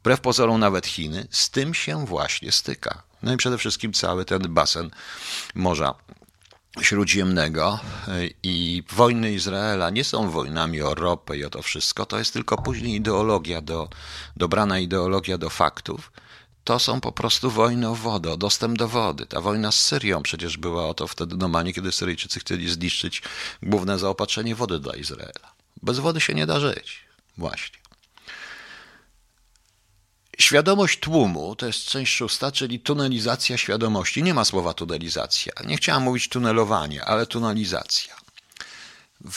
[0.00, 3.02] wbrew pozorom nawet Chiny, z tym się właśnie styka.
[3.22, 4.90] No i przede wszystkim cały ten basen
[5.54, 5.94] Morza
[6.82, 7.78] Śródziemnego
[8.42, 12.62] i wojny Izraela nie są wojnami o ropę i o to wszystko, to jest tylko
[12.62, 13.88] później ideologia, do,
[14.36, 16.12] dobrana ideologia do faktów.
[16.64, 19.26] To są po prostu wojny o wodę, o dostęp do wody.
[19.26, 23.22] Ta wojna z Syrią przecież była o to wtedy normalnie, kiedy Syryjczycy chcieli zniszczyć
[23.62, 25.54] główne zaopatrzenie wody dla Izraela.
[25.82, 27.04] Bez wody się nie da żyć.
[27.38, 27.83] Właśnie.
[30.38, 34.22] Świadomość tłumu to jest część szósta, czyli tunelizacja świadomości.
[34.22, 35.52] Nie ma słowa tunelizacja.
[35.64, 38.16] Nie chciałam mówić tunelowanie, ale tunelizacja.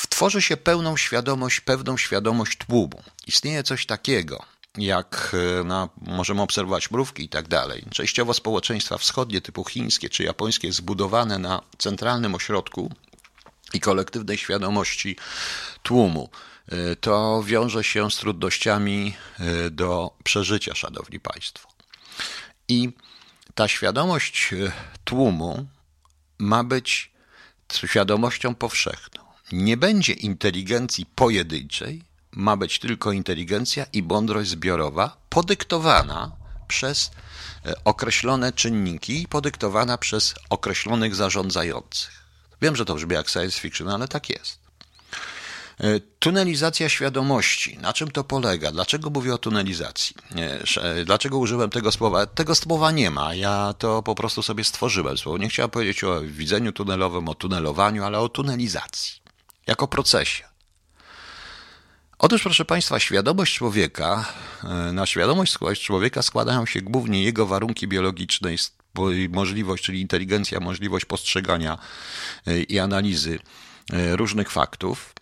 [0.10, 3.04] Tworzy się pełną świadomość, pewną świadomość tłumu.
[3.28, 4.46] Istnieje coś takiego,
[4.78, 7.86] jak e, na, możemy obserwować mrówki i tak dalej.
[7.92, 12.92] Częściowo społeczeństwa wschodnie typu chińskie czy japońskie zbudowane na centralnym ośrodku
[13.74, 15.16] i kolektywnej świadomości
[15.84, 16.30] tłumu.
[16.68, 21.70] E, to wiąże się z trudnościami e, do przeżycia, szanowni państwo.
[22.68, 22.90] I
[23.56, 24.72] ta świadomość e,
[25.04, 25.68] tłumu
[26.38, 27.12] ma być
[27.86, 29.24] świadomością powszechną.
[29.52, 36.32] Nie będzie inteligencji pojedynczej, ma być tylko inteligencja i mądrość zbiorowa, podyktowana
[36.68, 37.12] przez
[37.86, 42.24] określone czynniki, podyktowana przez określonych zarządzających.
[42.62, 44.67] Wiem, że to brzmi jak science fiction, ale tak jest.
[45.80, 47.78] E, tunelizacja świadomości.
[47.78, 48.72] Na czym to polega?
[48.72, 50.16] Dlaczego mówię o tunelizacji?
[50.82, 52.26] E, dlaczego użyłem tego słowa?
[52.26, 53.36] Tego słowa nie ma.
[53.36, 55.38] Ja to po prostu sobie stworzyłem słowo.
[55.38, 59.22] Nie chciałem powiedzieć o widzeniu tunelowym, o tunelowaniu, ale o tunelizacji.
[59.68, 60.44] Jako procesie.
[62.20, 68.54] Otóż, proszę Państwa, świadomość człowieka, e, na świadomość człowieka składają się głównie jego warunki biologiczne
[68.54, 68.58] i
[69.30, 71.78] możliwość, czyli inteligencja, możliwość postrzegania
[72.68, 73.40] i analizy
[74.16, 75.14] różnych faktów,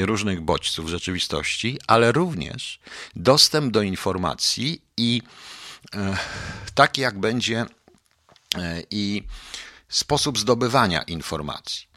[0.00, 2.80] różnych bodźców rzeczywistości, ale również
[3.16, 5.22] dostęp do informacji i
[5.94, 6.16] e,
[6.74, 7.66] tak jak będzie
[8.58, 9.22] e, i
[9.88, 11.92] sposób zdobywania informacji.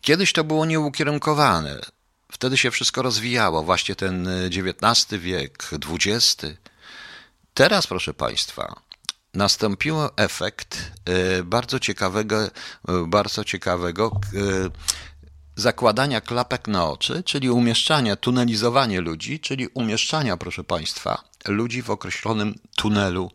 [0.00, 1.80] Kiedyś to było nieukierunkowane.
[2.32, 6.36] Wtedy się wszystko rozwijało, właśnie ten XIX wiek, XX.
[7.54, 8.82] Teraz, proszę Państwa,
[9.34, 10.92] nastąpił efekt
[11.44, 12.48] bardzo ciekawego,
[13.06, 14.20] bardzo ciekawego
[15.56, 22.54] zakładania klapek na oczy, czyli umieszczania, tunelizowanie ludzi, czyli umieszczania, proszę Państwa, ludzi w określonym
[22.76, 23.30] tunelu,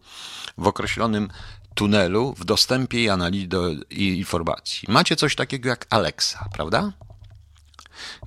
[0.57, 1.29] w określonym
[1.75, 4.87] tunelu w dostępie i analizie do i informacji.
[4.91, 6.93] Macie coś takiego jak Alexa, prawda?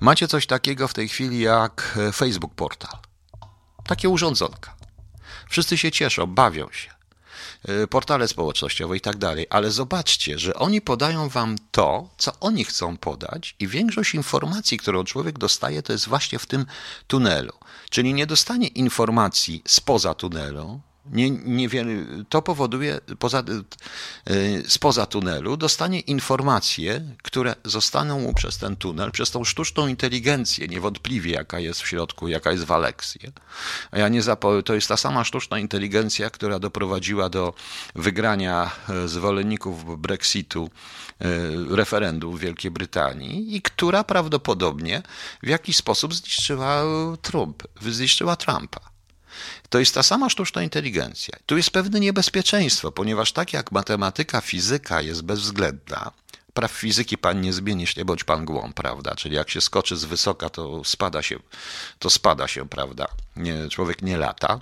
[0.01, 2.99] Macie coś takiego w tej chwili jak Facebook Portal.
[3.85, 4.75] Takie urządzonka.
[5.49, 6.92] Wszyscy się cieszą, bawią się.
[7.69, 12.65] Y, portale społecznościowe i tak dalej, ale zobaczcie, że oni podają wam to, co oni
[12.65, 16.65] chcą podać, i większość informacji, którą człowiek dostaje, to jest właśnie w tym
[17.07, 17.53] tunelu.
[17.89, 24.33] Czyli nie dostanie informacji spoza tunelu, nie, niewiele, to powoduje poza, e,
[24.67, 31.31] spoza tunelu dostanie informacje, które zostaną mu przez ten tunel, przez tą sztuczną inteligencję, niewątpliwie
[31.31, 33.31] jaka jest w środku, jaka jest w Alexie.
[33.91, 37.53] A ja nie zapo- to jest ta sama sztuczna inteligencja, która doprowadziła do
[37.95, 40.69] wygrania e, zwolenników Brexitu
[41.19, 41.25] e,
[41.75, 45.03] referendum w Wielkiej Brytanii i która prawdopodobnie
[45.43, 46.83] w jakiś sposób zniszczyła
[47.21, 48.92] Trump, zniszczyła Trumpa.
[49.73, 51.33] To jest ta sama sztuczna inteligencja.
[51.45, 56.11] Tu jest pewne niebezpieczeństwo, ponieważ tak jak matematyka, fizyka jest bezwzględna,
[56.53, 59.15] praw fizyki pan nie zmieni, jeśli bądź pan głąb, prawda?
[59.15, 61.39] Czyli jak się skoczy z wysoka, to spada się,
[61.99, 63.07] to spada się, prawda?
[63.35, 64.59] Nie, człowiek nie lata.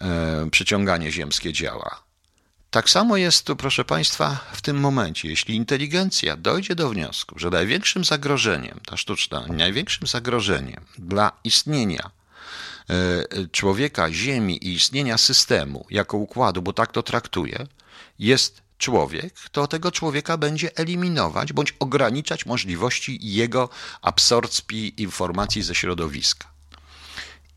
[0.00, 2.02] E, przyciąganie ziemskie działa.
[2.70, 5.28] Tak samo jest tu, proszę Państwa, w tym momencie.
[5.28, 12.17] Jeśli inteligencja dojdzie do wniosku, że największym zagrożeniem, ta sztuczna, największym zagrożeniem dla istnienia
[13.52, 17.66] człowieka, Ziemi i istnienia systemu jako układu, bo tak to traktuje,
[18.18, 23.68] jest człowiek, to tego człowieka będzie eliminować bądź ograniczać możliwości jego
[24.02, 26.50] absorpcji informacji ze środowiska.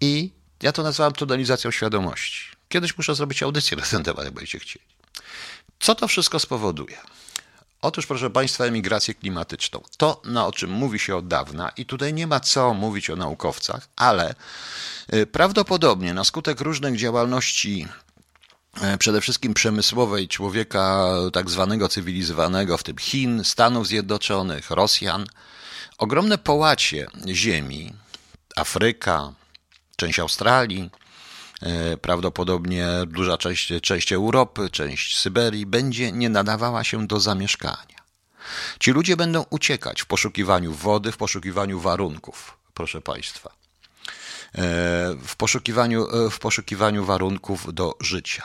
[0.01, 2.45] I ja to nazywam tunelizacją świadomości.
[2.69, 4.85] Kiedyś muszę zrobić audycję na ten temat, jak będziecie chcieli.
[5.79, 6.97] Co to wszystko spowoduje?
[7.81, 9.81] Otóż, proszę Państwa, emigrację klimatyczną.
[9.97, 13.15] To, na o czym mówi się od dawna, i tutaj nie ma co mówić o
[13.15, 14.35] naukowcach, ale
[15.13, 17.87] y, prawdopodobnie na skutek różnych działalności
[18.93, 25.25] y, przede wszystkim przemysłowej człowieka tak zwanego cywilizowanego, w tym Chin, Stanów Zjednoczonych, Rosjan,
[25.97, 27.93] ogromne połacie ziemi,
[28.55, 29.33] Afryka,
[29.95, 30.89] część Australii,
[32.01, 38.01] prawdopodobnie duża część, część Europy, część Syberii będzie nie nadawała się do zamieszkania.
[38.79, 43.53] Ci ludzie będą uciekać w poszukiwaniu wody, w poszukiwaniu warunków, proszę Państwa, e,
[45.25, 48.43] w poszukiwaniu, e, w poszukiwaniu warunków do życia.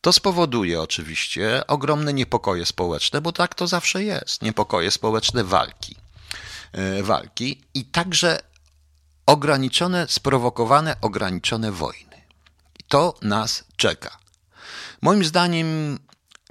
[0.00, 4.42] To spowoduje oczywiście ogromne niepokoje społeczne, bo tak to zawsze jest.
[4.42, 5.96] Niepokoje społeczne, walki.
[7.02, 8.40] Walki i także
[9.26, 12.11] ograniczone, sprowokowane, ograniczone wojny.
[12.92, 14.18] To nas czeka.
[15.02, 15.98] Moim zdaniem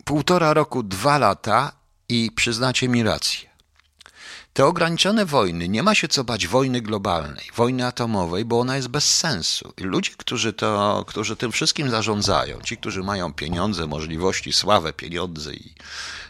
[0.05, 1.71] półtora roku, dwa lata
[2.09, 3.49] i przyznacie mi rację.
[4.53, 8.87] Te ograniczone wojny, nie ma się co bać wojny globalnej, wojny atomowej, bo ona jest
[8.87, 9.73] bez sensu.
[9.77, 15.53] I ludzie, którzy, to, którzy tym wszystkim zarządzają, ci, którzy mają pieniądze, możliwości, sławę, pieniądze
[15.53, 15.73] i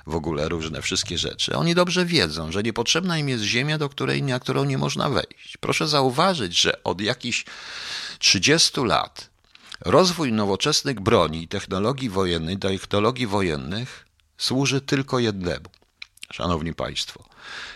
[0.07, 4.23] w ogóle różne wszystkie rzeczy, oni dobrze wiedzą, że niepotrzebna im jest ziemia, do której,
[4.23, 5.57] na którą nie można wejść.
[5.59, 7.45] Proszę zauważyć, że od jakichś
[8.19, 9.30] 30 lat
[9.81, 14.05] rozwój nowoczesnych broni i technologii wojennej, technologii wojennych
[14.37, 15.69] służy tylko jednemu.
[16.33, 17.23] Szanowni Państwo,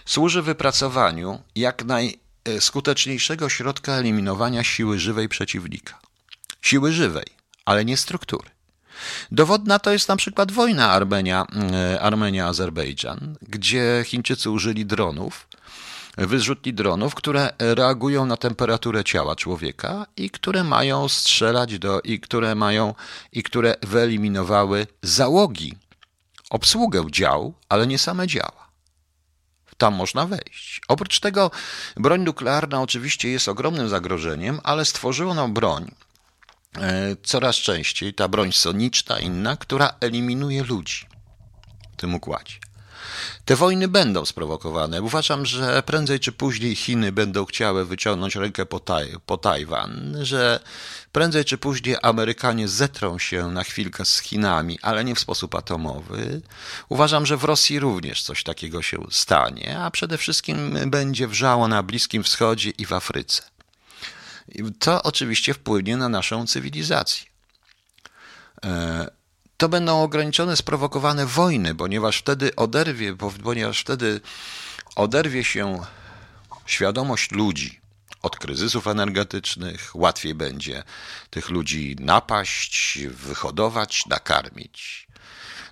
[0.05, 5.99] służy wypracowaniu jak najskuteczniejszego środka eliminowania siły żywej przeciwnika.
[6.61, 7.25] Siły żywej,
[7.65, 8.49] ale nie struktury.
[9.31, 15.47] Dowód na to jest na przykład wojna Armenia, e, Armenia-Azerbejdżan, gdzie Chińczycy użyli dronów,
[16.17, 22.55] wyrzutni dronów, które reagują na temperaturę ciała człowieka i które mają strzelać do, i które
[22.55, 22.93] mają,
[23.31, 25.73] i które wyeliminowały załogi,
[26.49, 28.65] obsługę dział, ale nie same działa.
[29.77, 30.81] Tam można wejść.
[30.87, 31.51] Oprócz tego
[31.97, 35.91] broń nuklearna oczywiście jest ogromnym zagrożeniem, ale stworzono broń,
[36.81, 41.05] E, coraz częściej ta broń soniczna, inna, która eliminuje ludzi
[41.93, 42.55] w tym układzie.
[43.45, 45.01] Te wojny będą sprowokowane.
[45.01, 50.59] Uważam, że prędzej czy później Chiny będą chciały wyciągnąć rękę po, taj, po Tajwan, że
[51.11, 56.41] prędzej czy później Amerykanie zetrą się na chwilkę z Chinami, ale nie w sposób atomowy.
[56.89, 61.83] Uważam, że w Rosji również coś takiego się stanie, a przede wszystkim będzie wrzało na
[61.83, 63.43] Bliskim Wschodzie i w Afryce.
[64.79, 67.25] To oczywiście wpłynie na naszą cywilizację.
[69.57, 74.21] To będą ograniczone, sprowokowane wojny, ponieważ wtedy oderwie, ponieważ wtedy
[74.95, 75.79] oderwie się
[76.65, 77.79] świadomość ludzi
[78.21, 80.83] od kryzysów energetycznych, łatwiej będzie
[81.29, 85.07] tych ludzi napaść, wyhodować, nakarmić.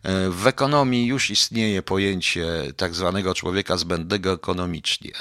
[0.04, 5.12] E, w ekonomii już istnieje pojęcie tak zwanego człowieka zbędnego ekonomicznie.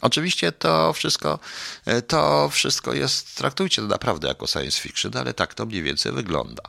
[0.00, 1.38] Oczywiście to wszystko,
[1.84, 6.12] e, to wszystko jest, traktujcie to naprawdę jako science fiction, ale tak to mniej więcej
[6.12, 6.62] wygląda.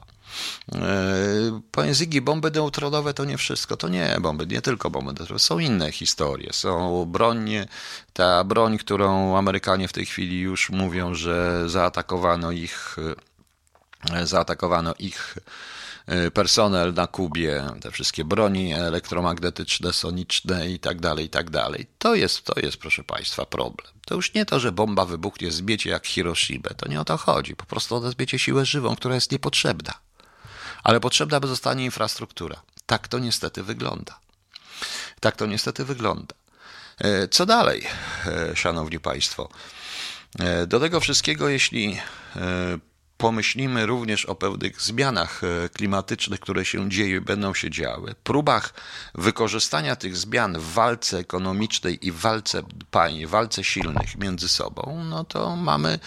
[0.75, 3.77] E, panie Ziggy, bomby neutronowe to nie wszystko.
[3.77, 5.39] To nie bomby, nie tylko bomby neutronowe.
[5.39, 6.53] Są inne historie.
[6.53, 7.51] Są broń,
[8.13, 12.95] ta broń, którą Amerykanie w tej chwili już mówią, że zaatakowano ich,
[14.13, 15.35] e, zaatakowano ich
[16.11, 21.87] Y, personel na Kubie, te wszystkie broni elektromagnetyczne, soniczne i tak dalej, i tak dalej.
[21.97, 23.93] To jest, to jest, proszę Państwa, problem.
[24.05, 26.69] To już nie to, że bomba wybuchnie, zbiecie jak Hiroshima.
[26.77, 27.55] To nie o to chodzi.
[27.55, 29.93] Po prostu odezbiecie siłę żywą, która jest niepotrzebna.
[30.83, 32.61] Ale potrzebna by zostanie infrastruktura.
[32.85, 34.19] Tak to niestety wygląda.
[35.19, 36.35] Tak to niestety wygląda.
[37.05, 37.87] Y, co dalej,
[38.51, 39.49] y, szanowni Państwo?
[40.67, 41.99] Do tego wszystkiego, jeśli
[43.23, 48.73] pomyślimy również o pewnych zmianach e, klimatycznych, które się dzieją i będą się działy, próbach
[49.15, 55.55] wykorzystania tych zmian w walce ekonomicznej i walce pań, walce silnych między sobą, no to
[55.55, 55.99] mamy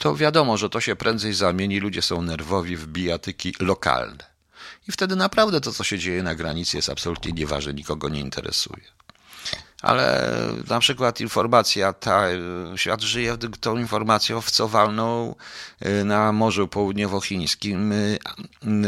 [0.00, 4.24] to wiadomo, że to się prędzej zamieni, ludzie są nerwowi w bijatyki lokalne.
[4.88, 8.84] I wtedy naprawdę to, co się dzieje na granicy, jest absolutnie nieważne, nikogo nie interesuje
[9.84, 10.30] ale
[10.68, 12.26] na przykład informacja ta,
[12.76, 15.34] świat żyje tą informacją, w co walną
[15.86, 18.18] y, na Morzu Południowochińskim y,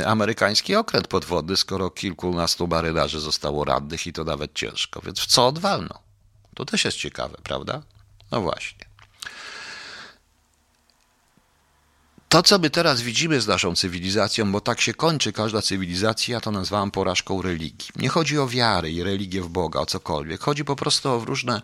[0.07, 5.01] amerykański okręt podwodny, skoro kilkunastu marynarzy zostało radnych i to nawet ciężko.
[5.01, 5.99] Więc w co odwalną?
[6.55, 7.83] To też jest ciekawe, prawda?
[8.31, 8.86] No właśnie.
[12.29, 16.51] To, co my teraz widzimy z naszą cywilizacją, bo tak się kończy każda cywilizacja, to
[16.51, 17.89] nazwałem porażką religii.
[17.97, 20.41] Nie chodzi o wiarę i religię w Boga, o cokolwiek.
[20.41, 21.63] Chodzi po prostu o różne,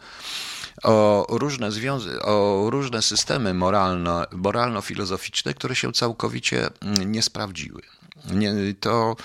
[0.82, 7.82] o różne, związy, o różne systemy moralno, moralno-filozoficzne, które się całkowicie mm, nie sprawdziły.
[8.30, 9.16] Nie, to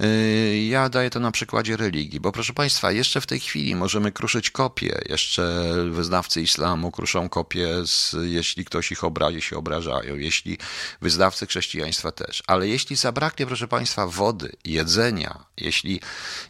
[0.00, 4.12] yy, ja daję to na przykładzie religii, bo proszę Państwa, jeszcze w tej chwili możemy
[4.12, 10.58] kruszyć kopie, jeszcze wyznawcy islamu kruszą kopie, z, jeśli ktoś ich obrazi, się obrażają, jeśli
[11.00, 12.42] wyznawcy chrześcijaństwa też.
[12.46, 16.00] Ale jeśli zabraknie, proszę Państwa, wody, jedzenia, jeśli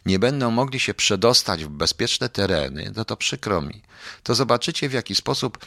[0.05, 3.81] nie będą mogli się przedostać w bezpieczne tereny, no to przykro mi.
[4.23, 5.65] To zobaczycie w jaki sposób,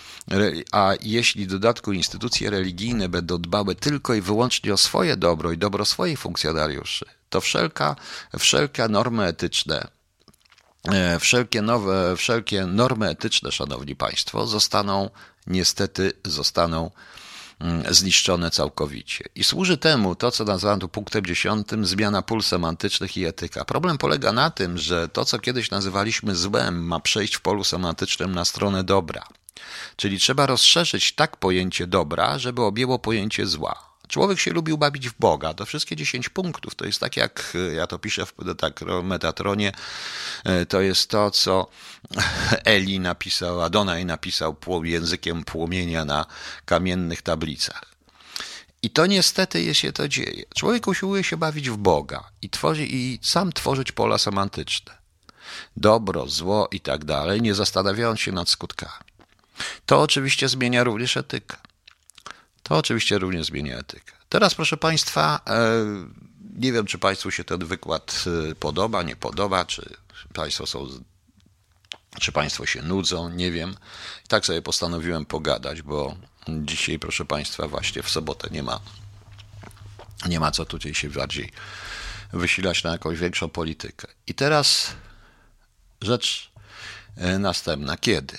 [0.72, 5.58] a jeśli w dodatku instytucje religijne będą dbały tylko i wyłącznie o swoje dobro i
[5.58, 7.96] dobro swoich funkcjonariuszy, to wszelka,
[8.38, 9.88] wszelkie normy etyczne,
[10.92, 15.10] e, wszelkie nowe, wszelkie normy etyczne, szanowni państwo, zostaną
[15.46, 16.90] niestety zostaną
[17.60, 19.24] mm, zniszczone całkowicie.
[19.34, 23.64] I służy temu to, co nazwałem tu punktem dziesiątym, zmiana pól semantycznych i etyka.
[23.64, 28.34] Problem polega na tym, że to, co kiedyś nazywaliśmy złem, ma przejść w polu semantycznym
[28.34, 29.24] na stronę dobra.
[29.96, 33.93] Czyli trzeba rozszerzyć tak pojęcie dobra, żeby objęło pojęcie zła.
[34.08, 35.54] Człowiek się lubił bawić w Boga.
[35.54, 39.72] To wszystkie 10 punktów to jest tak, jak ja to piszę w tak, Metatronie,
[40.44, 41.68] e, to jest to, co
[42.64, 46.26] Eli napisał, Adonai napisał językiem płomienia na
[46.64, 47.94] kamiennych tablicach.
[48.82, 50.44] I to niestety się to dzieje.
[50.54, 54.92] Człowiek usiłuje się bawić w Boga i, tworzy, i sam tworzyć pola semantyczne.
[55.76, 59.04] Dobro, zło i tak dalej, nie zastanawiając się nad skutkami.
[59.86, 61.56] To oczywiście zmienia również etykę.
[62.64, 64.12] To oczywiście również zmienia etykę.
[64.28, 65.84] Teraz, proszę Państwa, e,
[66.54, 69.96] nie wiem, czy Państwu się ten wykład e, podoba, nie podoba, czy
[70.32, 70.88] Państwo są.
[72.20, 73.76] Czy Państwo się nudzą, nie wiem.
[74.28, 76.16] Tak sobie postanowiłem pogadać, bo
[76.48, 78.80] dzisiaj, proszę Państwa, właśnie w sobotę nie ma,
[80.28, 81.52] nie ma co tutaj się bardziej
[82.32, 84.08] wysilać na jakąś większą politykę.
[84.26, 84.94] I teraz
[86.00, 86.50] rzecz
[87.16, 87.96] e, następna.
[87.96, 88.38] Kiedy?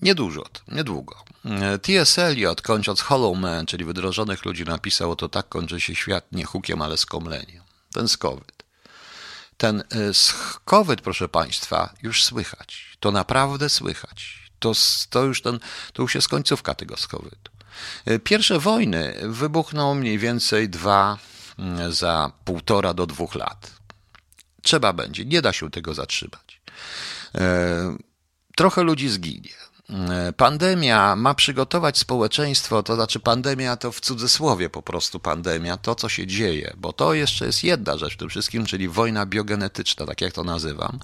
[0.00, 1.24] Niedużo, niedługo.
[1.82, 2.18] T.S.
[2.18, 6.82] Eliot, kończąc Hollow Man, czyli wydrożonych ludzi, napisał, to tak kończy się świat nie hukiem,
[6.82, 7.62] ale skomleniem.
[7.92, 8.64] Ten skowyt.
[9.56, 12.96] Ten y, skowyt, proszę Państwa, już słychać.
[13.00, 14.50] To naprawdę słychać.
[14.58, 14.72] To,
[15.10, 15.58] to, już ten,
[15.92, 17.52] to już jest końcówka tego skowytu.
[18.08, 21.18] Y, pierwsze wojny wybuchną mniej więcej dwa
[21.88, 23.70] y, za półtora do dwóch lat.
[24.62, 26.60] Trzeba będzie, nie da się tego zatrzymać.
[28.56, 29.54] Trochę ludzi zginie
[30.36, 36.08] pandemia ma przygotować społeczeństwo, to znaczy pandemia to w cudzysłowie po prostu pandemia, to co
[36.08, 40.20] się dzieje, bo to jeszcze jest jedna rzecz w tym wszystkim, czyli wojna biogenetyczna, tak
[40.20, 40.98] jak to nazywam.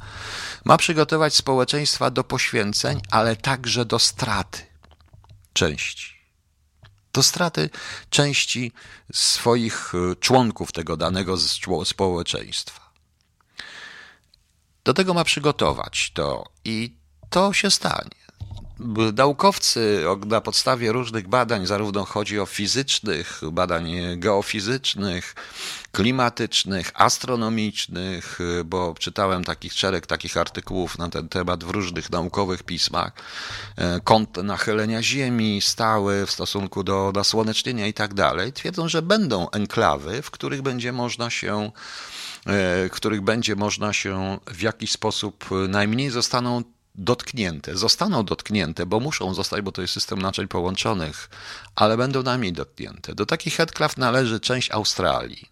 [0.64, 4.59] Ma przygotować społeczeństwa do poświęceń, ale także do straty
[5.53, 6.20] części.
[7.12, 7.70] Do straty
[8.11, 8.72] części
[9.12, 11.37] swoich e, członków tego danego
[11.85, 12.91] społeczeństwa.
[14.85, 16.97] Do tego ma przygotować to i
[17.31, 18.20] to się stanie.
[19.16, 25.35] Naukowcy na podstawie różnych badań, zarówno chodzi o fizycznych, badań geofizycznych,
[25.93, 33.12] klimatycznych, astronomicznych, bo czytałem takich szereg takich artykułów na ten temat w różnych naukowych pismach,
[33.76, 39.51] e, kąt nachylenia Ziemi stały w stosunku do nasłonecznienia i tak dalej, twierdzą, że będą
[39.51, 41.70] enklawy, w których będzie można się e,
[42.89, 46.62] w których będzie można się w jakiś sposób najmniej zostaną
[46.95, 51.30] dotknięte, zostaną dotknięte, bo muszą zostać, bo to jest system naczyń połączonych,
[51.74, 53.14] ale będą nami dotknięte.
[53.14, 55.49] Do takich enklaw należy część Australii.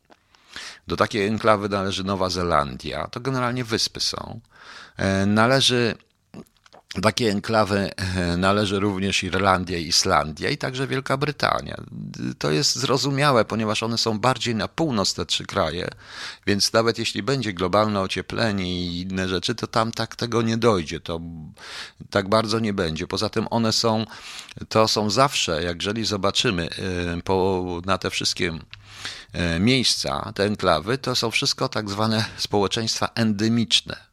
[0.87, 3.07] Do takiej enklawy należy Nowa Zelandia.
[3.07, 4.41] To generalnie wyspy są.
[4.97, 5.95] E, należy
[7.03, 11.77] takie enklawy e, należy również Irlandia Islandia i także Wielka Brytania.
[12.39, 15.89] To jest zrozumiałe, ponieważ one są bardziej na północ, te trzy kraje,
[16.47, 21.01] więc nawet jeśli będzie globalne ocieplenie i inne rzeczy, to tam tak tego nie dojdzie,
[21.01, 21.21] to
[22.11, 23.07] tak bardzo nie będzie.
[23.07, 24.05] Poza tym one są,
[24.69, 26.69] to są zawsze, jeżeli zobaczymy
[27.17, 28.59] e, po, na te wszystkie
[29.33, 34.08] e, miejsca, te enklawy, to są wszystko tak zwane społeczeństwa endemiczne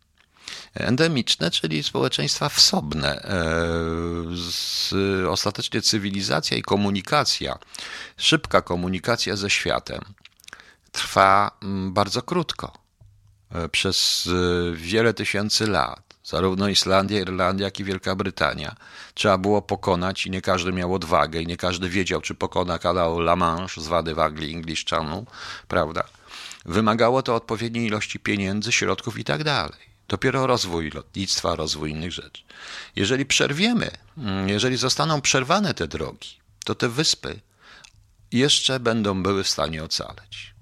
[0.75, 3.21] endemiczne, czyli społeczeństwa wsobne.
[5.23, 7.57] E, ostatecznie cywilizacja i komunikacja,
[8.17, 10.01] szybka komunikacja ze światem
[10.95, 12.71] trwa mm, bardzo krótko.
[13.51, 16.01] E, przez e, wiele tysięcy lat.
[16.23, 18.75] Zarówno Islandia, Irlandia, jak i Wielka Brytania.
[19.13, 23.19] Trzeba było pokonać i nie każdy miał odwagę i nie każdy wiedział, czy pokona kanał
[23.19, 25.23] La Manche, zwany w Anglii English Channel,
[25.67, 26.03] prawda?
[26.65, 29.94] Wymagało to odpowiedniej ilości pieniędzy, środków i tak dalej.
[30.07, 32.43] Dopiero rozwój lotnictwa, rozwój innych rzeczy.
[32.95, 37.39] Jeżeli przerwiemy, mm, jeżeli zostaną przerwane te drogi, to te wyspy
[38.31, 40.53] jeszcze będą były w stanie ocaleć.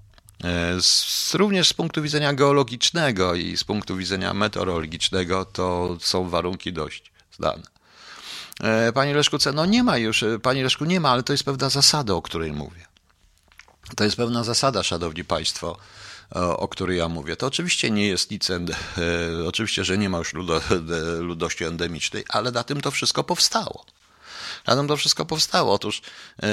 [0.44, 6.72] E, z, również z punktu widzenia geologicznego i z punktu widzenia meteorologicznego to są warunki
[6.72, 7.62] dość zdane.
[8.60, 11.44] E, Panie Leszku, no nie ma już, e, Panie Leszku, nie ma, ale to jest
[11.44, 12.86] pewna zasada, o której mówię.
[13.96, 15.78] To jest pewna zasada, szanowni państwo,
[16.30, 17.36] o której ja mówię.
[17.36, 18.58] To oczywiście nie jest nic, e,
[19.48, 20.32] oczywiście, że nie ma już
[21.20, 23.84] ludności endemicznej, ale na tym to wszystko powstało.
[24.66, 25.72] Na tym to wszystko powstało.
[25.72, 26.02] Otóż
[26.42, 26.46] e,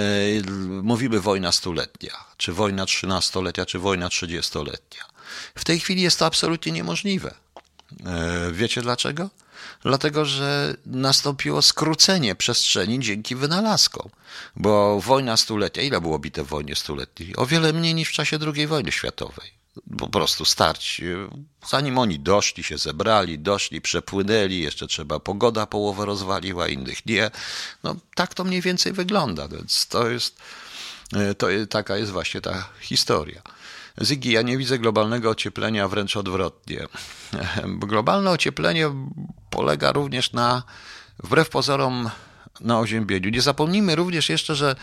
[0.84, 5.06] mówimy wojna stuletnia, czy wojna trzynastolecia, czy wojna trzydziestoletnia.
[5.56, 7.36] W tej chwili jest to absolutnie niemożliwe.
[8.06, 9.30] E, wiecie dlaczego?
[9.84, 14.10] Dlatego, że nastąpiło skrócenie przestrzeni dzięki wynalazkom.
[14.56, 17.36] Bo wojna stulecia, ile było bite w wojnie stuletniej?
[17.36, 19.61] O wiele mniej niż w czasie II wojny światowej.
[19.98, 21.02] Po prostu starć.
[21.70, 27.32] Zanim oni doszli, się zebrali, doszli, przepłynęli, jeszcze trzeba pogoda połowę rozwaliła, innych nie.
[27.84, 30.38] No tak to mniej więcej wygląda, więc to jest,
[31.38, 33.42] to, taka jest właśnie ta historia.
[33.98, 36.88] Zygi, ja nie widzę globalnego ocieplenia, wręcz odwrotnie.
[37.66, 38.92] Globalne ocieplenie
[39.50, 40.64] polega również na,
[41.24, 42.10] wbrew pozorom,
[42.62, 43.30] na oziębieniu.
[43.30, 44.76] Nie zapomnijmy również jeszcze, że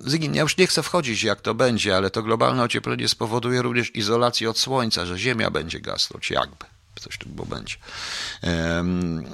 [0.00, 3.96] Zygin, ja już nie chcę wchodzić, jak to będzie, ale to globalne ocieplenie spowoduje również
[3.96, 6.64] izolację od słońca, że Ziemia będzie gasnąć, jakby.
[7.00, 7.76] Coś tu było będzie.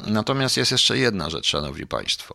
[0.06, 2.34] Natomiast jest jeszcze jedna rzecz, szanowni państwo.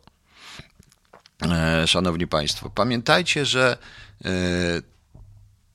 [1.42, 3.78] E, szanowni państwo, pamiętajcie, że
[4.26, 4.30] e,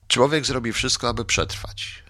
[0.07, 2.03] człowiek zrobi wszystko, aby przetrwać.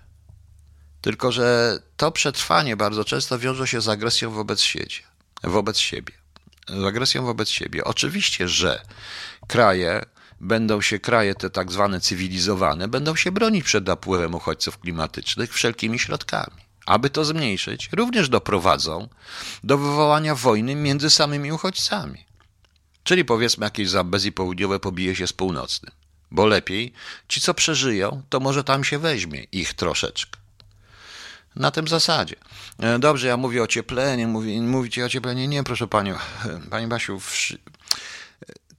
[1.02, 4.96] Tylko, że to przetrwanie bardzo często wiąże się z agresją wobec siebie.
[5.44, 6.14] Wobec siebie.
[6.68, 7.84] Z agresją wobec siebie.
[7.84, 8.82] Oczywiście, że
[9.48, 10.06] kraje
[10.42, 16.00] będą się, kraje te tak zwane cywilizowane, będą się bronić przed napływem uchodźców klimatycznych wszelkimi
[16.00, 16.68] środkami.
[16.86, 19.08] Aby to zmniejszyć, również doprowadzą
[19.64, 22.26] do wywołania wojny między samymi uchodźcami.
[23.04, 25.92] Czyli powiedzmy jakieś Zambezji południowe pobije się z północnym.
[26.32, 26.94] Bo lepiej
[27.28, 30.40] ci, co przeżyją, to może tam się weźmie ich troszeczkę.
[31.56, 32.36] Na tym zasadzie.
[32.80, 35.48] E, dobrze, ja mówię o ociepleniu, mówi, mówicie o ociepleniu.
[35.48, 36.16] Nie, proszę panią,
[36.70, 37.20] pani Basiu,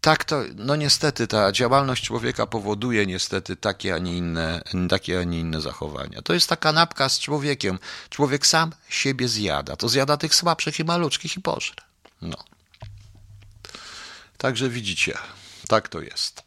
[0.01, 5.24] tak to, no niestety ta działalność człowieka powoduje niestety takie, a nie inne, takie, a
[5.24, 6.22] nie inne zachowania.
[6.22, 7.78] To jest ta kanapka z człowiekiem.
[8.11, 9.76] Człowiek sam siebie zjada.
[9.76, 11.82] To zjada tych słabszych i maluczkich i pożre.
[12.22, 12.36] No.
[14.38, 15.18] Także widzicie,
[15.68, 16.42] tak to jest.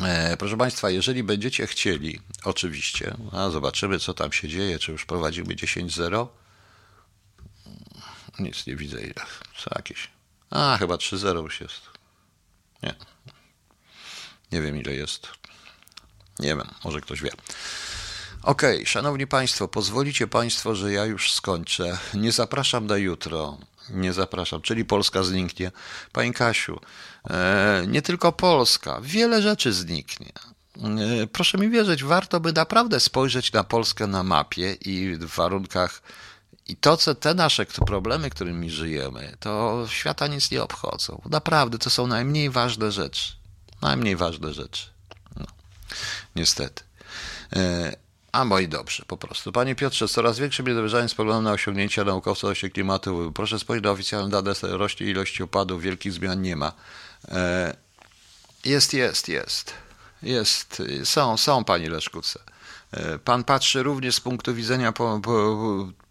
[0.00, 5.04] E, proszę Państwa, jeżeli będziecie chcieli, oczywiście, a zobaczymy, co tam się dzieje, czy już
[5.04, 6.26] prowadzimy 10-0.
[8.38, 9.26] Nic nie widzę, ile.
[9.58, 10.10] Co jakieś.
[10.50, 11.95] A, chyba 3-0 już jest.
[12.86, 12.94] Nie.
[14.52, 15.28] Nie wiem, ile jest.
[16.38, 17.30] Nie wiem, może ktoś wie.
[18.42, 21.98] Okay, szanowni Państwo, pozwolicie Państwo, że ja już skończę.
[22.14, 23.58] Nie zapraszam na jutro.
[23.90, 25.72] Nie zapraszam, czyli Polska zniknie.
[26.12, 26.80] Pani Kasiu,
[27.30, 30.32] e, nie tylko Polska, wiele rzeczy zniknie.
[31.22, 36.02] E, proszę mi wierzyć, warto by naprawdę spojrzeć na Polskę na mapie i w warunkach.
[36.68, 41.22] I to, co te nasze problemy, którymi żyjemy, to świata nic nie obchodzą.
[41.30, 43.32] Naprawdę, to są najmniej ważne rzeczy.
[43.82, 44.86] Najmniej ważne rzeczy.
[45.36, 45.46] No,
[46.36, 46.82] niestety.
[47.56, 47.96] E,
[48.32, 49.52] a moi dobrze, po prostu.
[49.52, 53.32] Panie Piotrze, coraz większe niedowierzanie spoglądam na osiągnięcia naukowców odnośnie klimatu.
[53.34, 56.72] Proszę spojrzeć na oficjalne dane, rośnie ilość opadów, wielkich zmian nie ma.
[57.28, 57.76] E,
[58.64, 59.74] jest, jest, jest.
[60.22, 62.40] Jest, są, są, panie Leszkuce.
[62.90, 64.92] E, pan patrzy również z punktu widzenia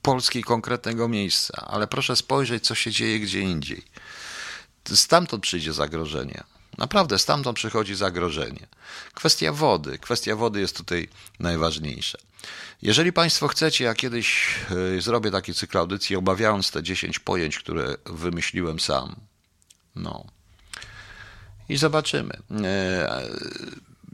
[0.05, 3.83] Polski konkretnego miejsca, ale proszę spojrzeć, co się dzieje gdzie indziej.
[4.93, 6.43] Stamtąd przyjdzie zagrożenie.
[6.77, 8.67] Naprawdę stamtąd przychodzi zagrożenie.
[9.13, 9.97] Kwestia wody.
[9.97, 11.07] Kwestia wody jest tutaj
[11.39, 12.17] najważniejsza.
[12.81, 14.55] Jeżeli Państwo chcecie, ja kiedyś
[14.97, 19.15] e, zrobię taki cykl audycji, obawiając te 10 pojęć, które wymyśliłem sam.
[19.95, 20.25] No.
[21.69, 22.37] I zobaczymy.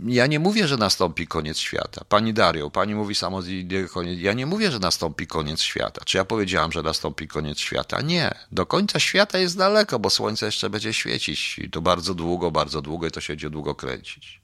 [0.05, 2.05] Ja nie mówię, że nastąpi koniec świata.
[2.09, 4.19] Pani Dario, pani mówi samodzielnie koniec.
[4.19, 6.01] Ja nie mówię, że nastąpi koniec świata.
[6.05, 8.01] Czy ja powiedziałam, że nastąpi koniec świata?
[8.01, 8.35] Nie.
[8.51, 11.59] Do końca świata jest daleko, bo słońce jeszcze będzie świecić.
[11.59, 14.41] I to bardzo długo, bardzo długo i to się będzie długo kręcić.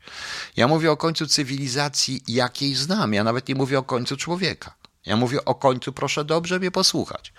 [0.58, 3.14] Ja mówię o końcu cywilizacji, jakiej znam.
[3.14, 4.76] Ja nawet nie mówię o końcu człowieka.
[5.06, 7.34] Ja mówię o końcu, proszę dobrze mnie posłuchać.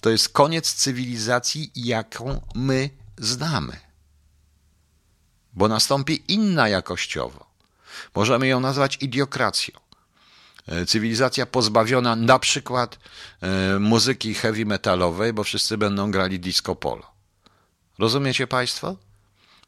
[0.00, 3.85] To jest koniec cywilizacji, jaką my znamy
[5.56, 7.46] bo nastąpi inna jakościowo.
[8.14, 9.80] Możemy ją nazwać idiokracją.
[10.66, 12.98] E, cywilizacja pozbawiona na przykład
[13.40, 17.06] e, muzyki heavy metalowej, bo wszyscy będą grali disco polo.
[17.98, 18.96] Rozumiecie Państwo?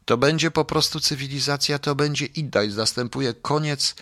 [0.04, 3.94] To będzie po prostu cywilizacja, to będzie inna i następuje koniec,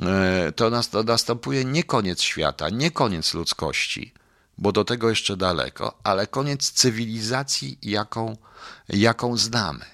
[0.00, 0.70] e, to
[1.04, 4.12] następuje nie koniec świata, nie koniec ludzkości,
[4.58, 8.36] bo do tego jeszcze daleko, ale koniec cywilizacji, jaką,
[8.88, 9.93] jaką znamy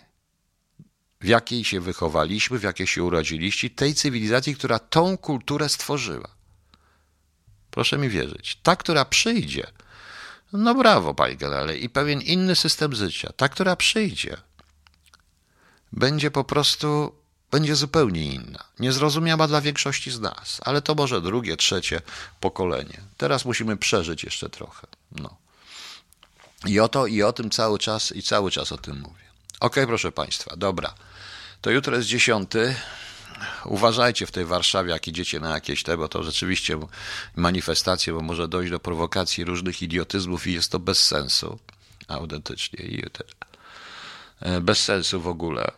[1.20, 6.28] w jakiej się wychowaliśmy, w jakiej się urodziliście, tej cywilizacji, która tą kulturę stworzyła.
[7.70, 8.58] Proszę mi wierzyć.
[8.62, 9.66] Ta, która przyjdzie,
[10.52, 14.36] no brawo, panie generale, i pewien inny system życia, ta, która przyjdzie,
[15.92, 18.64] będzie po prostu będzie zupełnie inna.
[18.78, 22.02] Niezrozumiała dla większości z nas, ale to może drugie, trzecie
[22.40, 23.00] pokolenie.
[23.16, 24.86] Teraz musimy przeżyć jeszcze trochę.
[25.12, 25.36] No.
[26.66, 29.24] I o to, i o tym cały czas, i cały czas o tym mówię.
[29.60, 30.94] Ok, proszę Państwa, dobra.
[31.60, 32.74] To jutro jest dziesiąty.
[33.64, 36.78] Uważajcie w tej Warszawie, jak idziecie na jakieś te, bo to rzeczywiście
[37.36, 41.58] manifestacje, bo może dojść do prowokacji różnych idiotyzmów i jest to bez sensu.
[42.08, 42.84] Autentycznie.
[44.40, 45.70] E, bez sensu w ogóle.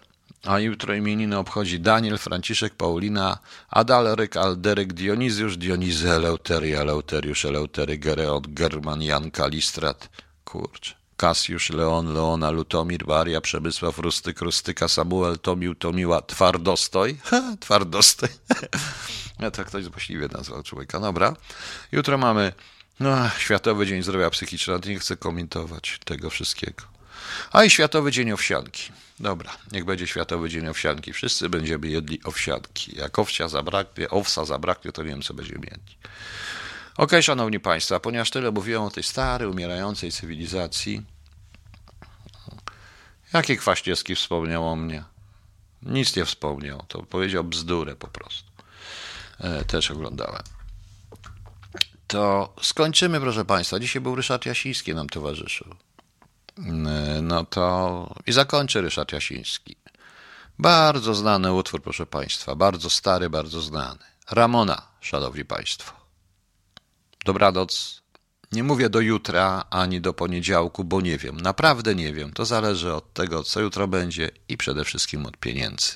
[0.45, 3.39] A jutro imieniny obchodzi Daniel, Franciszek, Paulina,
[3.71, 10.09] Adalryk, Alderyk, Dionizjusz, Dionizy, Eleutery, Eleuteriusz, Eleutery, Gereon, German, Jan, Kalistrat.
[10.45, 11.02] Kurczę.
[11.23, 17.21] Kasiusz, Leon, Leona, Lutomir, Waria, Przemysław, Rustyk, Rustyka, Samuel, Tomił, Tomiła, Twardostoj.
[17.61, 18.29] Twardostoj.
[19.41, 21.01] ja tak ktoś złośliwie nazwał człowieka.
[21.01, 21.37] Dobra.
[21.93, 22.53] Jutro mamy
[23.01, 24.89] no, Światowy Dzień Zdrowia Psychicznego.
[24.89, 26.85] Nie chcę komentować tego wszystkiego.
[27.53, 28.93] A i Światowy Dzień Owsianki.
[29.21, 31.13] Dobra, niech będzie Światowy Dzień Owsianki.
[31.13, 32.97] Wszyscy będziemy jedli owsianki.
[32.97, 35.97] Jak owsia zabraknie, owsa zabraknie, to nie wiem, co będziemy jedli.
[36.97, 41.03] Ok, szanowni państwo, ponieważ tyle mówiłem o tej starej, umierającej cywilizacji,
[43.33, 45.05] jaki Kwaśniewski wspomniał o mnie?
[45.83, 48.51] Nic nie wspomniał, to powiedział bzdurę po prostu.
[49.39, 50.43] E, też oglądałem.
[52.07, 53.81] To skończymy, proszę państwa.
[53.81, 55.75] Dzisiaj był Ryszard Jasiński, nam towarzyszył.
[56.59, 56.63] E,
[57.23, 59.77] no to i zakończę Ryszard Jasiński.
[60.59, 64.05] Bardzo znany utwór, proszę państwa, bardzo stary, bardzo znany.
[64.31, 65.93] Ramona, szanowni państwo.
[67.25, 68.02] Dobranoc.
[68.53, 71.41] Nie mówię do jutra ani do poniedziałku, bo nie wiem.
[71.41, 72.33] Naprawdę nie wiem.
[72.33, 75.93] To zależy od tego, co jutro będzie i przede wszystkim od pieniędzy.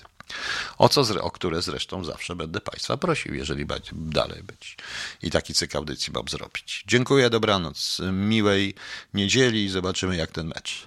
[0.79, 4.77] O, co, o które zresztą zawsze będę Państwa prosił, jeżeli będzie dalej być.
[5.23, 6.85] I taki cykl audycji mam zrobić.
[6.87, 8.01] Dziękuję, dobranoc.
[8.13, 8.75] Miłej
[9.15, 10.87] niedzieli i zobaczymy, jak ten mecz.